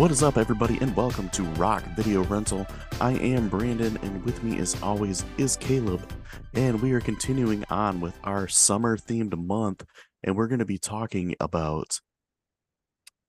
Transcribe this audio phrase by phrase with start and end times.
[0.00, 2.66] What is up, everybody, and welcome to Rock Video Rental.
[3.02, 6.10] I am Brandon, and with me, as always, is Caleb.
[6.54, 9.84] And we are continuing on with our summer themed month,
[10.24, 12.00] and we're going to be talking about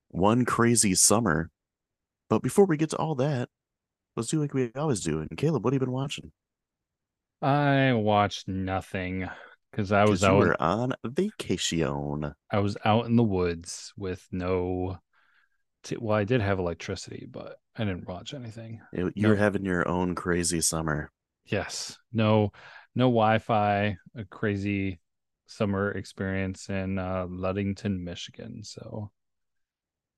[0.08, 1.50] one crazy summer.
[2.30, 3.50] But before we get to all that,
[4.16, 5.20] let's do like we always do.
[5.20, 6.32] And Caleb, what have you been watching?
[7.42, 9.28] I watched nothing
[9.72, 10.56] because I was out.
[10.62, 12.34] on vacation.
[12.50, 15.00] I was out in the woods with no.
[15.84, 18.82] T- well, I did have electricity, but I didn't watch anything.
[18.94, 19.42] You- You're No.
[19.42, 21.12] having your own crazy summer.
[21.46, 22.52] Yes, no,
[22.96, 23.98] no Wi-Fi.
[24.16, 25.00] A crazy
[25.48, 28.64] summer experience in uh, Ludington, Michigan.
[28.64, 29.12] So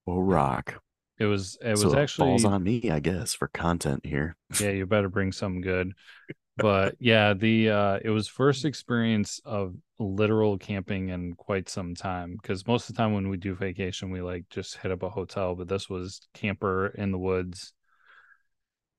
[0.05, 0.81] Oh, rock.
[1.17, 1.57] It was.
[1.61, 2.27] It so was it actually.
[2.27, 4.35] falls on me, I guess, for content here.
[4.59, 5.93] yeah, you better bring some good.
[6.55, 12.37] But yeah, the uh it was first experience of literal camping in quite some time
[12.41, 15.09] because most of the time when we do vacation we like just hit up a
[15.09, 17.73] hotel, but this was camper in the woods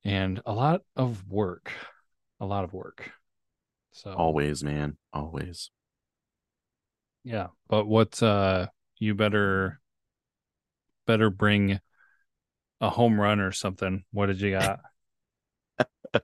[0.05, 1.71] and a lot of work.
[2.41, 3.13] A lot of work.
[3.93, 4.97] So Always, man.
[5.13, 5.71] Always.
[7.23, 8.67] yeah, but what uh
[8.99, 9.81] you better
[11.07, 11.81] better bring
[12.85, 14.05] a home run or something.
[14.13, 14.81] What did you got?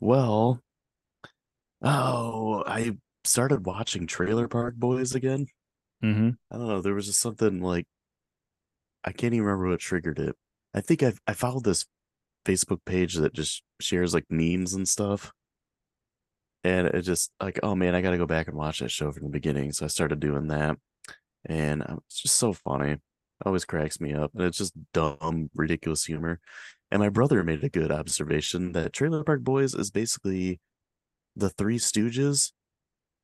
[0.00, 0.60] Well,
[1.82, 5.46] oh, I started watching Trailer Park Boys again.
[6.02, 6.30] mm-hmm.
[6.50, 6.80] I don't know.
[6.80, 7.86] There was just something like
[9.04, 10.34] I can't even remember what triggered it.
[10.74, 11.86] I think I I followed this
[12.44, 15.32] Facebook page that just shares like memes and stuff.
[16.64, 19.12] And it just like, oh man, I got to go back and watch that show
[19.12, 19.70] from the beginning.
[19.70, 20.76] So I started doing that.
[21.44, 22.96] And um, it's just so funny.
[23.44, 24.32] Always cracks me up.
[24.34, 26.40] And it's just dumb, ridiculous humor.
[26.90, 30.60] And my brother made a good observation that Trailer Park Boys is basically
[31.34, 32.52] the Three Stooges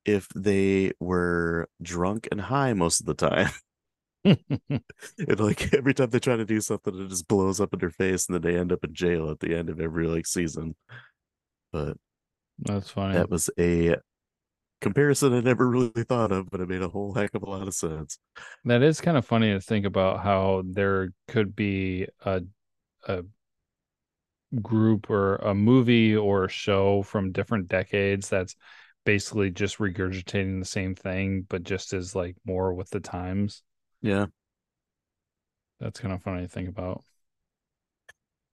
[0.05, 3.51] if they were drunk and high most of the time.
[4.25, 7.91] and like every time they try to do something, it just blows up in their
[7.91, 10.77] face, and then they end up in jail at the end of every like season.
[11.73, 11.97] But
[12.59, 13.15] That's fine.
[13.15, 13.97] that was a
[14.83, 17.67] comparison I never really thought of, but it made a whole heck of a lot
[17.67, 18.19] of sense.
[18.65, 22.43] That is kind of funny to think about how there could be a
[23.09, 23.25] a
[24.61, 28.55] group or a movie or a show from different decades that's
[29.05, 33.63] basically just regurgitating the same thing, but just as like more with the times.
[34.03, 34.27] Yeah.
[35.81, 37.03] That's kind of funny to think about.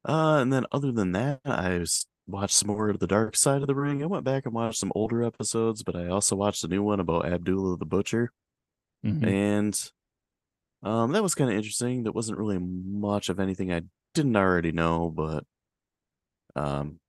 [0.05, 3.61] Uh, and then other than that, I was watched some more of the Dark Side
[3.61, 4.01] of the Ring.
[4.03, 6.99] I went back and watched some older episodes, but I also watched a new one
[6.99, 8.31] about Abdullah the Butcher.
[9.05, 9.25] Mhm.
[9.25, 9.91] and
[10.83, 13.81] um that was kind of interesting that wasn't really much of anything i
[14.13, 15.45] didn't already know but
[16.55, 16.99] um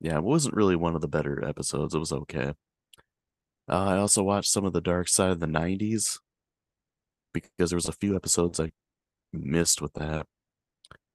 [0.00, 2.52] yeah it wasn't really one of the better episodes it was okay
[3.68, 6.18] uh, i also watched some of the dark side of the 90s
[7.32, 8.70] because there was a few episodes i
[9.32, 10.26] missed with that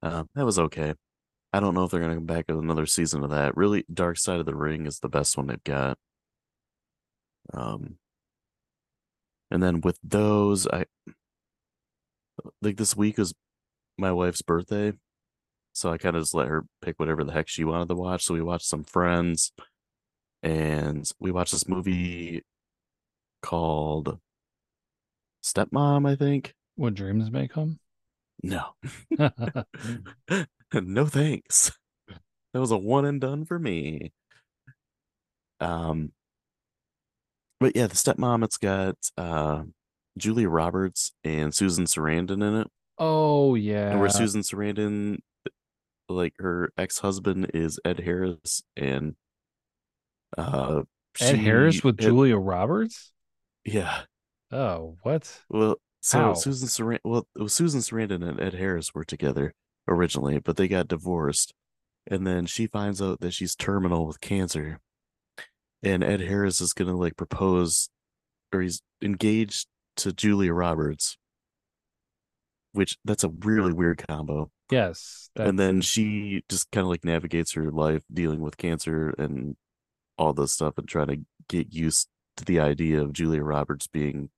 [0.02, 0.94] uh, that was okay
[1.52, 4.18] i don't know if they're gonna come back with another season of that really dark
[4.18, 5.98] side of the ring is the best one they've got
[7.52, 7.96] um
[9.50, 10.84] and then with those, I
[12.62, 13.34] like this week was
[13.98, 14.92] my wife's birthday.
[15.72, 18.24] So I kind of just let her pick whatever the heck she wanted to watch.
[18.24, 19.52] So we watched some friends
[20.42, 22.42] and we watched this movie
[23.42, 24.18] called
[25.44, 26.54] Stepmom, I think.
[26.76, 27.78] What dreams may come?
[28.42, 28.74] No.
[30.82, 31.72] no thanks.
[32.52, 34.12] That was a one and done for me.
[35.60, 36.12] Um
[37.58, 39.62] but yeah, the stepmom it's got uh
[40.18, 42.68] Julia Roberts and Susan Sarandon in it.
[42.98, 43.90] oh yeah.
[43.90, 45.18] And where Susan Sarandon
[46.08, 49.14] like her ex-husband is Ed Harris and
[50.36, 50.82] uh
[51.20, 53.12] Ed Harris with Ed- Julia Roberts?
[53.64, 54.02] Yeah.
[54.50, 55.40] Oh, what?
[55.48, 56.34] Well, so How?
[56.34, 59.54] Susan Sarandon, well, it was Susan Sarandon and Ed Harris were together
[59.88, 61.54] originally, but they got divorced,
[62.06, 64.80] and then she finds out that she's terminal with cancer,
[65.82, 67.88] and Ed Harris is gonna like propose,
[68.52, 69.66] or he's engaged
[69.96, 71.16] to Julia Roberts,
[72.72, 74.50] which that's a really weird combo.
[74.70, 75.30] Yes.
[75.34, 79.56] and then she just kind of like navigates her life dealing with cancer and
[80.16, 81.18] all this stuff and trying to
[81.48, 82.06] get used
[82.36, 84.30] to the idea of Julia Roberts being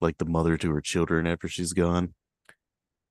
[0.00, 2.14] like the mother to her children after she's gone.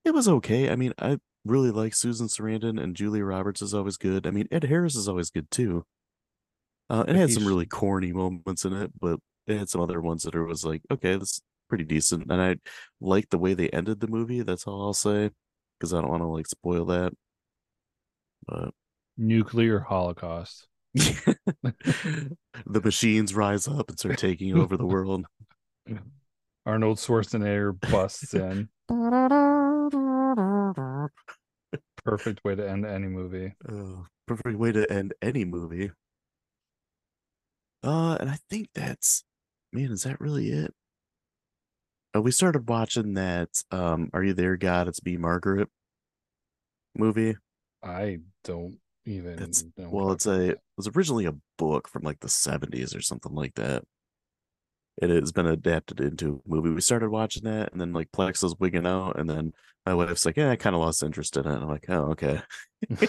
[0.05, 0.69] It was okay.
[0.69, 4.27] I mean, I really like Susan Sarandon and Julia Roberts is always good.
[4.27, 5.85] I mean, Ed Harris is always good too.
[6.89, 10.23] Uh, it had some really corny moments in it, but it had some other ones
[10.23, 12.29] that are was like, okay, this is pretty decent.
[12.29, 12.57] And I
[12.99, 14.41] like the way they ended the movie.
[14.41, 15.29] That's all I'll say
[15.79, 17.13] because I don't want to like spoil that.
[18.45, 18.71] But
[19.17, 20.67] nuclear holocaust.
[20.93, 22.35] the
[22.65, 25.25] machines rise up and start taking over the world.
[26.65, 28.67] Arnold Schwarzenegger busts in.
[32.03, 33.53] Perfect way to end any movie.
[34.27, 35.91] Perfect way to end any movie.
[37.83, 39.23] Uh, and I think that's
[39.73, 40.73] man, is that really it?
[42.15, 44.87] Uh, we started watching that um Are You There, God?
[44.87, 45.69] It's Me, Margaret
[46.95, 47.35] movie.
[47.83, 49.89] I don't even It's know.
[49.89, 53.55] well, it's a it was originally a book from like the 70s or something like
[53.55, 53.83] that.
[55.01, 56.69] It has been adapted into a movie.
[56.69, 59.53] We started watching that, and then like Plex was wigging out, and then
[59.85, 62.41] my wife's like, "Yeah, I kind of lost interest in it." I'm like, "Oh, okay."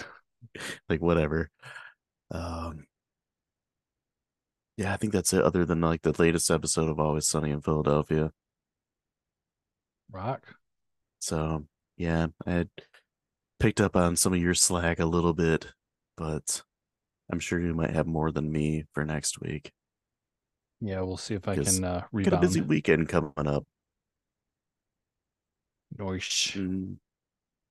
[0.89, 1.49] like whatever.
[2.31, 2.85] Um,
[4.77, 5.43] yeah, I think that's it.
[5.43, 8.31] Other than like the latest episode of Always Sunny in Philadelphia.
[10.11, 10.55] Rock.
[11.19, 11.65] So
[11.97, 12.69] yeah, I had
[13.59, 15.67] picked up on some of your slack a little bit,
[16.17, 16.63] but
[17.31, 19.71] I'm sure you might have more than me for next week.
[20.81, 23.63] Yeah, we'll see if I can uh, Got a busy weekend coming up.
[25.97, 26.55] Noish.
[26.57, 26.97] Mm,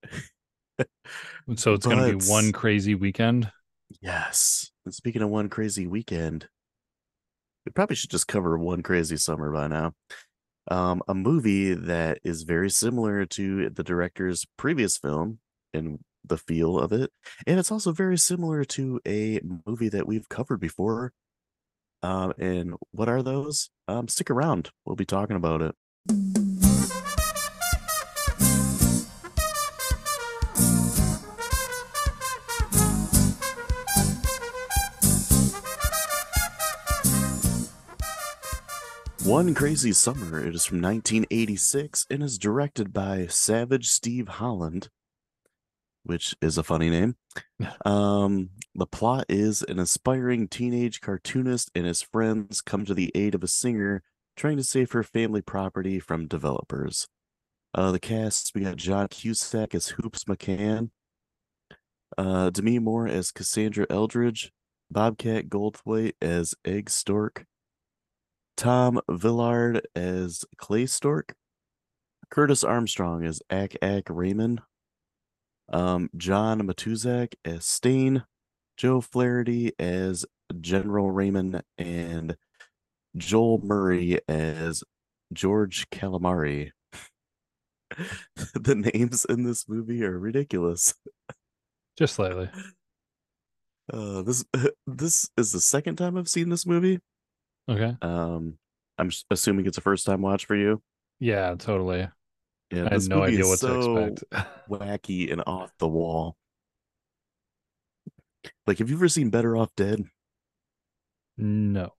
[1.56, 3.50] So it's gonna be one crazy weekend.
[4.00, 4.70] yes.
[4.84, 6.48] And speaking of one crazy weekend,
[7.66, 9.92] we probably should just cover one crazy summer by now.
[10.68, 15.38] Um, a movie that is very similar to the director's previous film
[15.72, 17.10] in the feel of it,
[17.46, 21.12] and it's also very similar to a movie that we've covered before.
[22.02, 23.70] Um, and what are those?
[23.88, 24.70] Um, stick around.
[24.84, 25.74] We'll be talking about it.
[39.32, 40.46] One Crazy Summer.
[40.46, 44.90] It is from 1986 and is directed by Savage Steve Holland,
[46.02, 47.16] which is a funny name.
[47.86, 53.34] Um, the plot is an aspiring teenage cartoonist and his friends come to the aid
[53.34, 54.02] of a singer
[54.36, 57.08] trying to save her family property from developers.
[57.72, 60.90] Uh, the cast we got John Cusack as Hoops McCann,
[62.18, 64.52] uh, Demi Moore as Cassandra Eldridge,
[64.90, 67.46] Bobcat Goldthwait as Egg Stork,
[68.56, 71.34] Tom Villard as Clay Stork,
[72.30, 74.60] Curtis Armstrong as Ack Ack Raymond,
[75.72, 78.24] um, John Matuzak as Stain,
[78.76, 80.24] Joe Flaherty as
[80.60, 82.36] General Raymond, and
[83.16, 84.82] Joel Murray as
[85.32, 86.70] George Calamari.
[88.54, 90.94] the names in this movie are ridiculous.
[91.98, 92.50] Just slightly.
[93.92, 94.44] Uh, this
[94.86, 97.00] this is the second time I've seen this movie.
[97.70, 97.96] Okay.
[98.02, 98.58] Um,
[98.98, 100.82] I'm assuming it's a first time watch for you.
[101.20, 102.08] Yeah, totally.
[102.70, 104.48] Yeah, I had no idea what so to expect.
[104.70, 106.36] wacky and off the wall.
[108.66, 110.04] Like, have you ever seen Better Off Dead
[111.36, 111.90] no.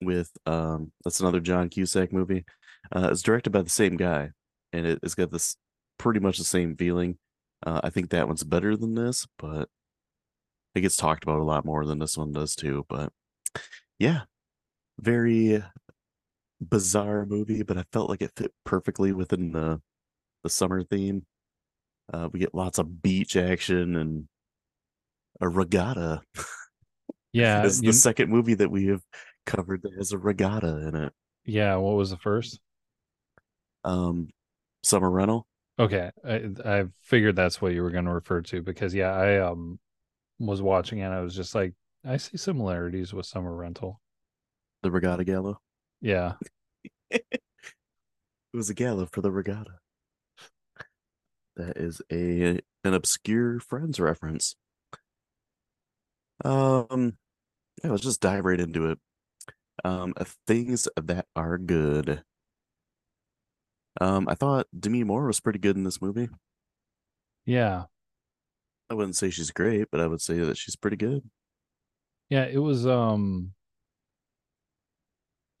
[0.00, 2.44] with um that's another John Cusack movie.
[2.94, 4.30] Uh it's directed by the same guy
[4.72, 5.56] and it, it's got this
[5.98, 7.18] pretty much the same feeling.
[7.64, 9.68] Uh I think that one's better than this, but
[10.74, 12.84] it gets talked about a lot more than this one does too.
[12.88, 13.12] But
[13.98, 14.22] yeah,
[15.00, 15.62] very
[16.60, 19.80] bizarre movie, but I felt like it fit perfectly within the
[20.44, 21.26] the summer theme.
[22.12, 24.28] Uh we get lots of beach action and
[25.40, 26.22] a regatta.
[27.32, 27.62] Yeah.
[27.62, 29.02] This is you- the second movie that we have
[29.46, 31.12] covered that has a regatta in it.
[31.44, 31.76] yeah.
[31.76, 32.60] What was the first?
[33.84, 34.28] Um,
[34.82, 35.46] Summer Rental.
[35.78, 36.10] Okay.
[36.26, 39.78] I I figured that's what you were going to refer to because yeah, I um
[40.38, 41.04] was watching it.
[41.04, 41.74] And I was just like,
[42.04, 44.00] I see similarities with Summer Rental.
[44.82, 45.58] The Regatta Gala.
[46.00, 46.34] Yeah.
[48.52, 49.78] It was a gala for the regatta.
[51.56, 54.56] That is a an obscure Friends reference.
[56.44, 57.16] Um,
[57.82, 58.98] yeah, let's just dive right into it.
[59.84, 60.12] Um,
[60.46, 62.22] things that are good.
[64.00, 66.28] Um, I thought Demi Moore was pretty good in this movie.
[67.46, 67.84] Yeah.
[68.90, 71.22] I wouldn't say she's great, but I would say that she's pretty good.
[72.28, 73.52] Yeah, it was um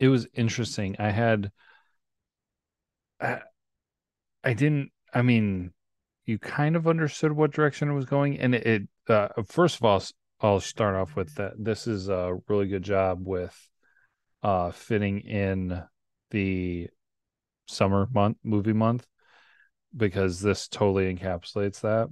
[0.02, 0.96] it was interesting.
[0.98, 1.52] I had
[3.20, 3.42] I,
[4.44, 5.72] I didn't I mean,
[6.26, 9.84] you kind of understood what direction it was going and it, it uh first of
[9.84, 10.02] all
[10.40, 13.56] I'll start off with that this is a really good job with
[14.42, 15.82] uh fitting in
[16.30, 16.88] the
[17.68, 19.06] summer month movie month
[19.96, 22.08] because this totally encapsulates that.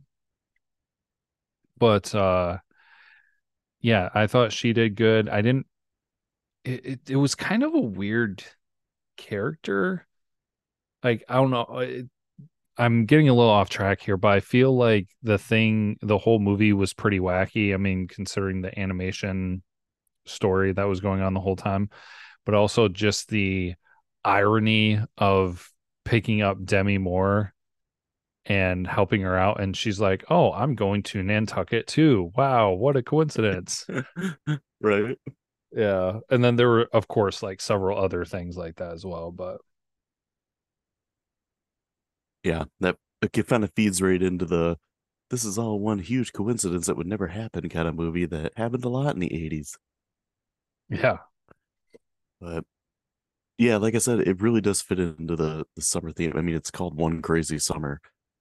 [1.78, 2.59] But uh
[3.80, 5.28] yeah, I thought she did good.
[5.28, 5.66] I didn't
[6.64, 8.45] it, it, it was kind of a weird
[9.17, 10.07] character.
[11.02, 12.07] Like I don't know, uh, it,
[12.76, 16.38] I'm getting a little off track here, but I feel like the thing, the whole
[16.38, 17.75] movie was pretty wacky.
[17.75, 19.62] I mean, considering the animation
[20.26, 21.90] story that was going on the whole time,
[22.47, 23.75] but also just the
[24.25, 25.71] irony of
[26.05, 27.55] picking up Demi Moore
[28.47, 29.61] and helping her out.
[29.61, 32.33] And she's like, Oh, I'm going to Nantucket too.
[32.35, 33.87] Wow, what a coincidence.
[34.81, 35.19] right.
[35.72, 36.20] Yeah.
[36.30, 39.30] And then there were, of course, like several other things like that as well.
[39.30, 39.60] But
[42.42, 44.78] Yeah, that it kind of feeds right into the
[45.30, 48.84] this is all one huge coincidence that would never happen kind of movie that happened
[48.84, 49.76] a lot in the 80s.
[50.90, 51.18] yeah.
[52.40, 52.64] But
[53.58, 56.34] yeah, like I said, it really does fit into the the summer theme.
[56.36, 58.00] I mean, it's called One Crazy Summer,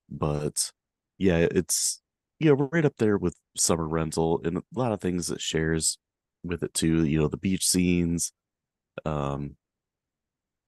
[0.10, 0.72] but
[1.18, 2.02] yeah, it's
[2.40, 5.98] you know right up there with Summer Rental and a lot of things that shares
[6.44, 7.06] with it too.
[7.06, 8.32] You know, the beach scenes,
[9.06, 9.56] um,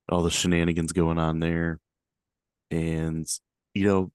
[0.10, 1.80] all the shenanigans going on there,
[2.70, 3.28] and
[3.74, 4.12] you know,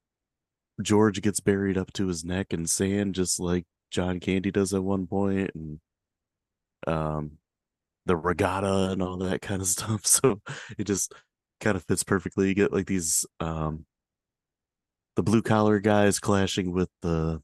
[0.83, 4.85] George gets buried up to his neck in sand, just like John Candy does at
[4.85, 5.81] one point, and
[6.87, 7.39] um
[8.07, 10.07] the regatta and all that kind of stuff.
[10.07, 10.41] So
[10.79, 11.13] it just
[11.61, 12.49] kind of fits perfectly.
[12.49, 13.87] You get like these um
[15.17, 17.43] the blue collar guys clashing with the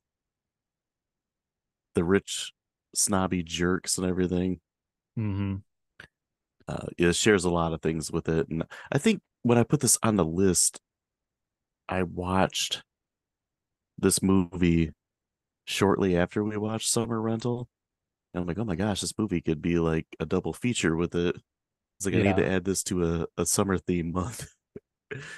[1.95, 2.53] the rich
[2.95, 4.61] snobby jerks and everything.
[5.19, 5.57] Mm-hmm.
[6.69, 8.49] Uh it shares a lot of things with it.
[8.49, 10.81] And I think when I put this on the list,
[11.89, 12.83] I watched
[13.99, 14.93] this movie
[15.65, 17.69] shortly after we watched Summer Rental.
[18.33, 21.15] And I'm like, oh my gosh, this movie could be like a double feature with
[21.15, 21.37] it.
[21.99, 24.49] It's like I need to add this to a, a summer theme month.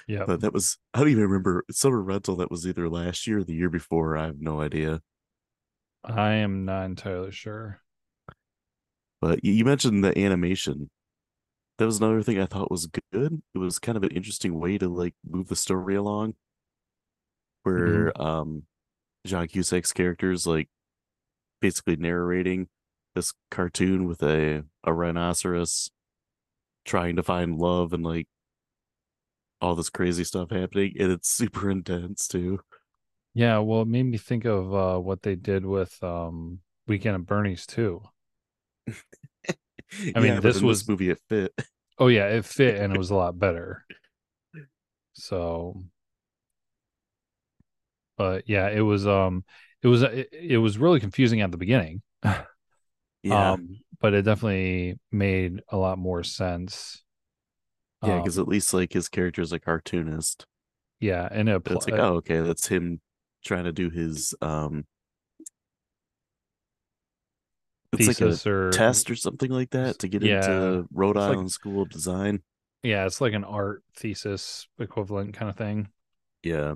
[0.06, 0.22] Yeah.
[0.24, 3.42] But that was I don't even remember summer rental that was either last year or
[3.42, 4.16] the year before.
[4.16, 5.00] I have no idea.
[6.04, 7.80] I am not entirely sure.
[9.20, 10.90] But you mentioned the animation.
[11.78, 13.42] That was another thing I thought was good.
[13.54, 16.34] It was kind of an interesting way to like move the story along.
[17.62, 18.64] Where um
[19.26, 20.68] John Cusack's characters like
[21.60, 22.68] basically narrating
[23.14, 25.90] this cartoon with a a rhinoceros
[26.84, 28.28] trying to find love and like
[29.60, 32.60] all this crazy stuff happening and it's super intense too
[33.34, 37.26] Yeah, well, it made me think of uh, what they did with um, Weekend at
[37.26, 38.02] Bernie's too.
[40.14, 41.52] i mean, but this was- movie it fit
[41.98, 43.84] Oh yeah, it fit and it was a lot better.
[45.14, 45.84] So,
[48.16, 49.44] but yeah, it was um,
[49.82, 52.02] it was it, it was really confusing at the beginning.
[53.22, 57.02] yeah Um, but it definitely made a lot more sense.
[58.02, 60.46] yeah Um, because at least like his character is a cartoonist
[61.00, 63.00] yeah, and it it's like oh okay that's him
[63.44, 64.84] trying to do his um
[67.92, 71.18] it's like a or test or something like that to get Yeah, into Rhode it's
[71.22, 72.42] like- Island School of Design.
[72.82, 75.88] yeah, it's like an art thesis equivalent kind of thing.
[76.42, 76.74] Yeah.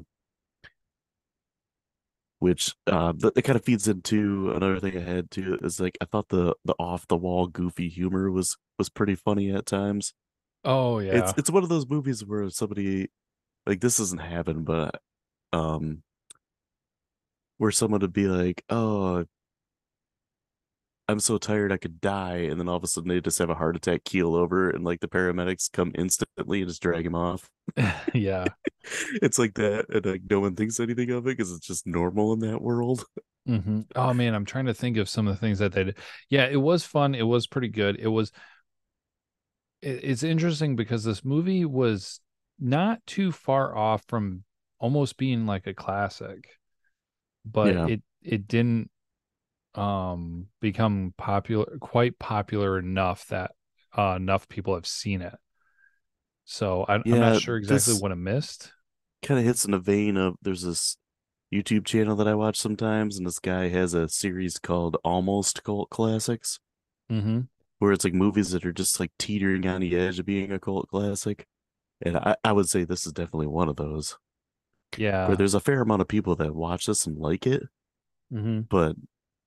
[2.40, 5.98] Which uh that, that kind of feeds into another thing I had too is like
[6.00, 10.14] I thought the the off the wall goofy humor was was pretty funny at times.
[10.64, 13.08] Oh yeah, It's it's one of those movies where somebody
[13.66, 15.00] like this doesn't happen, but
[15.52, 16.04] um
[17.58, 19.24] where someone would be like, Oh,
[21.10, 23.48] I'm so tired I could die, and then all of a sudden they just have
[23.48, 27.14] a heart attack, keel over, and like the paramedics come instantly and just drag him
[27.14, 27.48] off.
[28.14, 28.48] yeah.
[29.22, 32.34] it's like that, and like no one thinks anything of it because it's just normal
[32.34, 33.04] in that world.
[33.46, 35.98] hmm Oh man, I'm trying to think of some of the things that they did.
[36.28, 37.14] Yeah, it was fun.
[37.14, 37.96] It was pretty good.
[37.98, 38.30] It was.
[39.80, 42.20] It's interesting because this movie was
[42.58, 44.44] not too far off from
[44.80, 46.57] almost being like a classic,
[47.44, 47.84] but Yeah.
[47.84, 48.90] it it didn't
[49.74, 53.52] um become popular quite popular enough that
[53.96, 55.34] uh, enough people have seen it.
[56.44, 58.72] So I, I'm Yeah, not sure exactly what it missed.
[59.22, 60.96] Kind of hits in the vein of there's this
[61.52, 65.90] YouTube channel that I watch sometimes, and this guy has a series called Almost Cult
[65.90, 66.60] Classics,
[67.10, 67.40] Mm-hmm.
[67.78, 70.58] where it's like movies that are just like teetering on the edge of being a
[70.58, 71.46] cult classic.
[72.02, 74.18] And I, I would say this is definitely one of those
[74.96, 75.26] Yeah.
[75.26, 77.62] where there's a fair amount of people that watch this and like it,
[78.30, 78.96] hmm but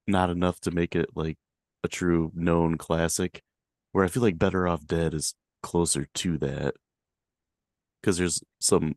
[0.08, 1.38] not enough to make it like
[1.84, 3.44] a true known classic.
[3.92, 6.76] Where I feel like Better Off Dead is closer to that
[8.02, 8.96] because there's some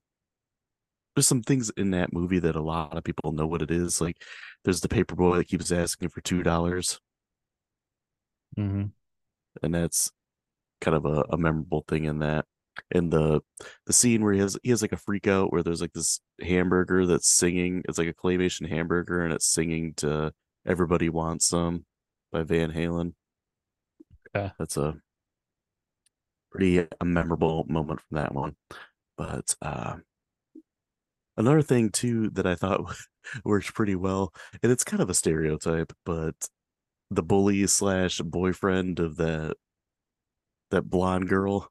[1.14, 4.00] there's some things in that movie that a lot of people know what it is.
[4.00, 4.22] Like
[4.64, 7.00] there's the paper boy that keeps asking for two dollars,
[8.56, 8.86] hmm
[9.62, 10.10] and that's
[10.80, 12.46] kind of a, a memorable thing in that.
[12.92, 13.40] And the
[13.86, 16.20] the scene where he has he has like a freak out where there's like this
[16.40, 17.82] hamburger that's singing.
[17.88, 20.32] It's like a claymation hamburger, and it's singing to
[20.66, 21.84] "Everybody Wants Some"
[22.32, 23.14] by Van Halen.
[24.36, 24.52] Okay.
[24.58, 24.96] That's a
[26.50, 28.56] pretty a memorable moment from that one.
[29.16, 29.96] But uh
[31.36, 32.94] another thing too that I thought
[33.44, 36.34] worked pretty well, and it's kind of a stereotype, but
[37.10, 39.56] the bully slash boyfriend of that
[40.70, 41.70] that blonde girl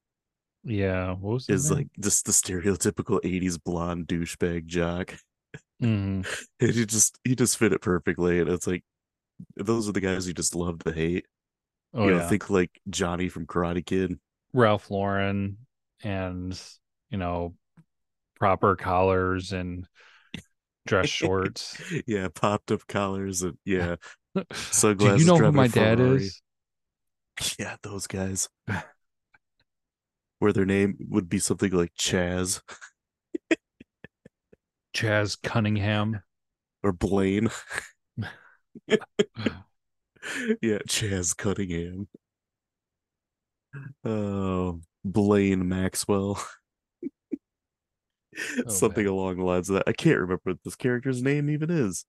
[0.64, 1.12] Yeah.
[1.14, 1.78] What was is name?
[1.80, 5.16] like just the stereotypical 80s blonde douchebag jock.
[5.82, 6.26] Mhm.
[6.60, 8.40] and he just he just fit it perfectly.
[8.40, 8.84] And it's like
[9.56, 11.26] those are the guys you just love to hate.
[11.94, 12.28] Oh you know, yeah.
[12.30, 14.20] think like Johnny from Karate Kid.
[14.54, 15.58] Ralph Lauren
[16.04, 16.60] and
[17.10, 17.56] you know
[18.40, 19.88] proper collars and
[20.86, 21.82] dress shorts.
[22.08, 23.96] yeah, popped up collars and yeah,
[24.36, 26.24] Do you know who my dad Ferrari.
[26.24, 26.42] is?
[27.60, 28.50] Yeah, those guys.
[30.44, 32.60] Where their name would be something like Chaz
[34.94, 36.22] Chaz Cunningham.
[36.84, 37.50] or Blaine.
[38.88, 38.98] yeah,
[40.62, 42.10] Chaz Cunningham.
[44.04, 46.38] Oh, Blaine Maxwell.
[48.66, 49.14] Oh, something man.
[49.14, 49.84] along the lines of that.
[49.88, 52.04] I can't remember what this character's name even is.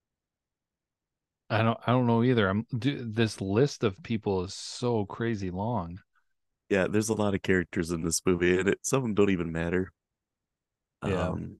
[1.48, 2.48] I don't I don't know either.
[2.48, 6.00] I'm dude, this list of people is so crazy long.
[6.74, 9.30] Yeah, there's a lot of characters in this movie, and it, some of them don't
[9.30, 9.92] even matter.
[11.06, 11.28] Yeah.
[11.28, 11.58] Um,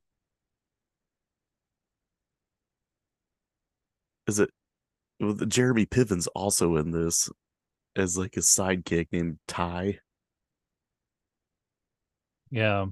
[4.26, 4.50] is it
[5.20, 7.30] well, the- Jeremy Piven's also in this
[7.94, 10.00] as like his sidekick named Ty?
[12.50, 12.86] Yeah.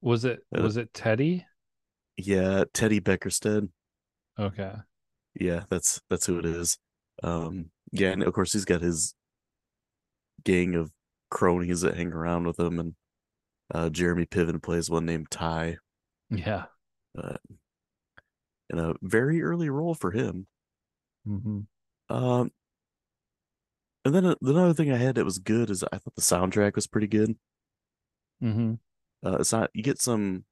[0.00, 1.46] Was it Uh, was it Teddy?
[2.16, 3.68] Yeah, Teddy Beckerstead.
[4.36, 4.74] Okay.
[5.38, 6.76] Yeah, that's that's who it is.
[7.22, 9.14] Um, yeah, and of course he's got his
[10.42, 10.90] gang of
[11.30, 12.94] cronies that hang around with him, and
[13.74, 15.78] uh, Jeremy Piven plays one named Ty,
[16.30, 16.66] Yeah.
[17.16, 17.36] uh,
[18.70, 20.46] in a very early role for him.
[21.24, 21.60] hmm
[22.08, 22.50] Um,
[24.04, 26.74] and then uh, another thing I had that was good is I thought the soundtrack
[26.74, 27.36] was pretty good.
[28.40, 28.74] hmm
[29.24, 30.44] Uh, it's not you get some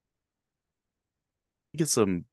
[1.73, 2.25] you get some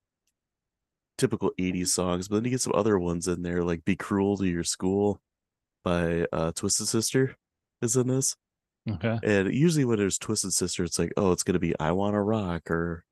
[1.17, 4.37] typical 80s songs, but then you get some other ones in there like Be Chrool
[4.39, 5.19] to Your Scuel
[5.83, 7.35] by uh Twisted Sister
[7.83, 8.35] is in this.
[8.89, 9.19] Okay.
[9.23, 12.71] And usually when there's Twisted Sister, it's like, oh, it's gonna be I Wanna Rock
[12.71, 13.05] or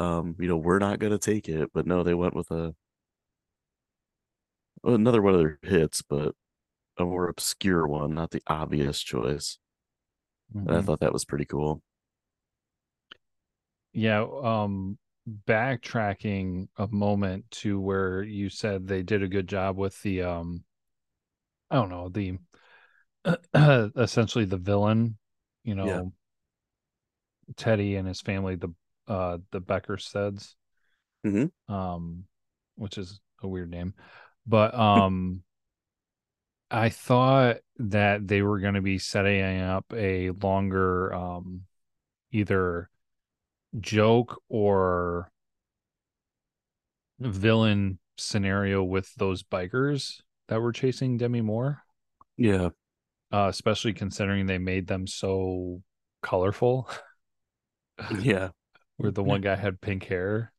[0.00, 1.70] um, you know, we're not gonna take it.
[1.74, 2.74] But no, they went with a
[4.84, 6.34] another one of their hits, but
[6.98, 9.58] a more obscure one, not the obvious choice.
[10.66, 10.82] And I Mhm.
[10.82, 11.82] thought that was pretty cool.
[13.92, 14.98] Yeah, um
[15.28, 20.64] backtracking a moment to where you said they did a good job with the um
[21.70, 22.38] I don't know, the
[23.96, 25.16] essentially the villain,
[25.64, 26.02] you Yeah.
[26.02, 26.12] know,
[27.56, 28.70] Teddy and his family, the
[29.06, 30.54] uh the Beckersteads.
[31.24, 31.50] Mhm.
[31.68, 32.24] Um
[32.76, 33.94] which is a weird name.
[34.46, 35.42] But um
[36.70, 41.62] I thought that they were going to be setting up a longer um
[42.32, 42.90] either
[43.80, 45.30] joke or
[47.20, 51.82] villain scenario with those bikers that were chasing Demi Moore,
[52.36, 52.70] Yeah.
[53.34, 55.82] Uh, especially considering they made them so
[56.22, 56.88] colorful.
[58.20, 58.48] Yeah.
[58.96, 60.52] Where the one guy had pink hair.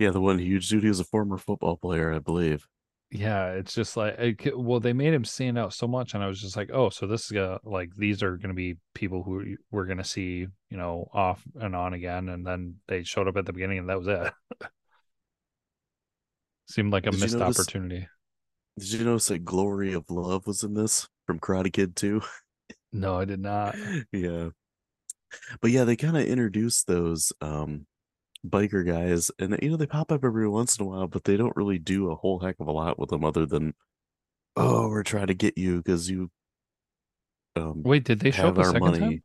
[0.00, 2.66] Yeah, the one huge dude, he was a former football player, I believe.
[3.12, 6.26] Yeah, it's just like, it, well, they made him stand out so much, and I
[6.26, 9.56] was just like, oh, so this is gonna like these are gonna be people who
[9.70, 13.46] we're gonna see, you know, off and on again, and then they showed up at
[13.46, 14.32] the beginning, and that was it.
[16.68, 18.08] Seemed like a Did you missed notice- opportunity.
[18.78, 22.20] Did you notice that Glory of Love was in this from Karate Kid 2?
[22.92, 23.76] No, I did not.
[24.12, 24.50] yeah.
[25.60, 27.86] But yeah, they kind of introduced those um
[28.46, 31.36] biker guys and you know they pop up every once in a while, but they
[31.36, 33.74] don't really do a whole heck of a lot with them other than
[34.56, 36.30] oh, we're trying to get you because you
[37.56, 38.98] um Wait, did they show up a second money.
[38.98, 39.22] time?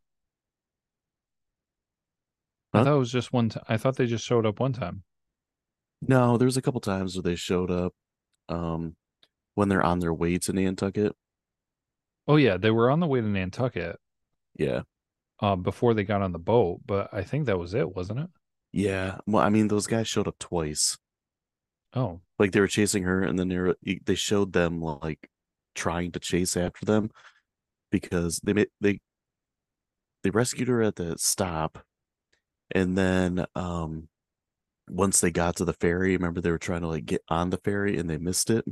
[2.74, 3.50] I thought it was just one.
[3.50, 5.04] T- I thought they just showed up one time.
[6.02, 7.94] No, there's a couple times where they showed up
[8.50, 8.96] um
[9.56, 11.14] when they're on their way to Nantucket.
[12.28, 13.98] Oh yeah, they were on the way to Nantucket
[14.58, 14.82] Yeah.
[15.40, 18.30] uh, before they got on the boat, but I think that was it, wasn't it?
[18.72, 19.18] Yeah.
[19.28, 20.98] Well, I mean, those guys showed up twice.
[21.96, 25.30] Oh, like they were chasing her and then they were they showed them like
[25.76, 27.12] trying to chase after them
[27.92, 29.00] because they made they
[30.24, 31.84] they rescued her at the stop
[32.72, 34.08] and then um
[34.90, 37.58] once they got to the ferry remember they were trying to like get on the
[37.58, 38.66] ferry and they missed it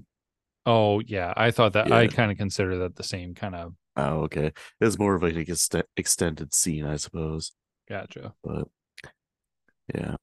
[0.65, 1.33] oh yeah.
[1.35, 3.73] I thought that I kind of consider that the same kind of.
[3.97, 7.51] oh okay it's more of like an ext- extended scene i suppose
[7.89, 8.33] Gotcha.
[8.41, 8.67] but
[9.93, 10.15] yeah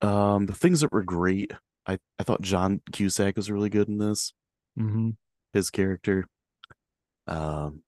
[0.00, 1.52] um the things that were great
[1.86, 4.32] i i thought john cusack was really good in this
[4.76, 5.10] hmm
[5.52, 6.26] his character.
[7.26, 7.82] Um,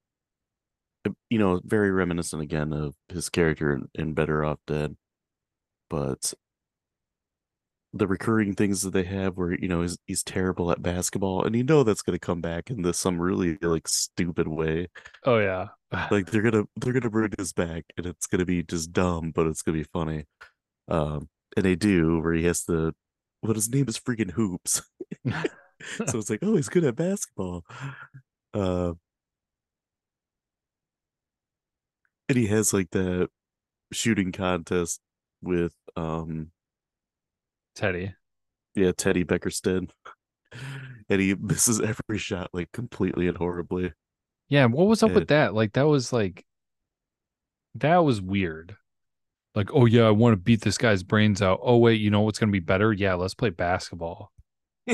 [1.30, 4.94] you know, very reminiscent again of his character in, in Better Off Dead,
[5.88, 6.34] but
[7.96, 11.54] the recurring things that they have where you know he's he's terrible at basketball, and
[11.54, 14.88] you know that's gonna come back in this some really like stupid way.
[15.24, 15.68] Oh yeah.
[16.10, 19.46] Like they're gonna they're gonna bring this back, and it's gonna be just dumb, but
[19.46, 20.24] it's gonna be funny.
[20.88, 22.92] Um, and they do where he has to.
[23.42, 24.82] What his name is freaking Hoops.
[25.26, 27.64] so it's like, oh, he's good at basketball.
[28.54, 28.94] Uh,
[32.28, 33.28] and he has like the
[33.92, 35.00] shooting contest
[35.42, 36.50] with um
[37.74, 38.14] Teddy.
[38.74, 39.90] yeah Teddy Beckerstead,
[41.08, 43.92] and he misses every shot like completely and horribly.
[44.48, 45.14] Yeah, what was up Yeah.
[45.16, 45.54] with that?
[45.54, 46.44] Like that was like
[47.76, 48.76] that was weird.
[49.54, 51.60] Like, oh yeah, I want to beat this guy's brains out.
[51.62, 52.92] Oh wait, you know what's gonna be better?
[52.92, 54.32] Yeah, let's play basketball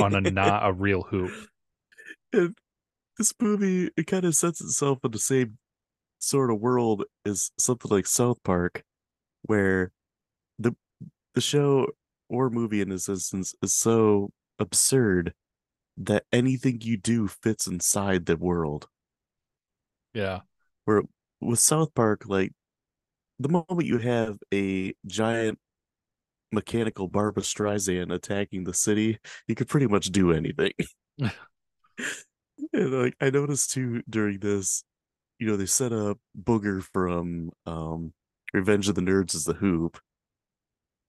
[0.01, 1.31] on a not a real hoop.
[2.33, 2.55] and
[3.17, 5.57] this movie it kind of sets itself in the same
[6.19, 8.83] sort of world as something like South Park,
[9.43, 9.91] where
[10.59, 10.75] the
[11.33, 11.87] the show
[12.31, 15.33] or movie in this instance is so absurd
[15.97, 18.87] that anything you do fits inside the world.
[20.13, 20.39] Yeah.
[20.85, 21.03] Where
[21.41, 22.53] with South Park, like
[23.37, 25.59] the moment you have a giant
[26.53, 30.71] mechanical Barbra Streisand attacking the city, you could pretty much do anything.
[32.73, 34.83] and like I noticed too during this,
[35.37, 38.13] you know, they set up Booger from um
[38.53, 39.99] Revenge of the Nerds as the hoop.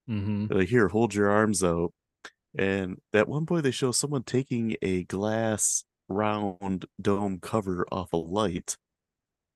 [0.07, 1.93] Hmm They're like, here, hold your arms out.
[2.59, 8.17] And at one point they show someone taking a glass round dome cover off a
[8.19, 8.77] light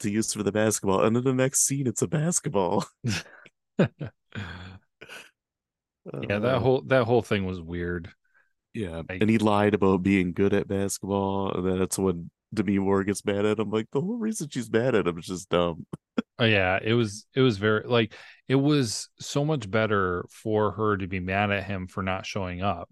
[0.00, 1.04] to use for the basketball.
[1.04, 2.86] And then the next scene it's a basketball.
[3.04, 3.88] yeah,
[6.06, 8.10] that Uh, whole that whole thing was weird.
[8.74, 12.78] Yeah, Like- and he lied about being good at basketball, and then that's when Demi
[12.78, 13.70] Moore gets mad at him.
[13.70, 15.86] Like the whole reason she's mad at him is just dumb.
[16.38, 18.14] Oh yeah, it was it was very like
[18.48, 22.62] it was so much better for her to be mad at him for not showing
[22.62, 22.90] up.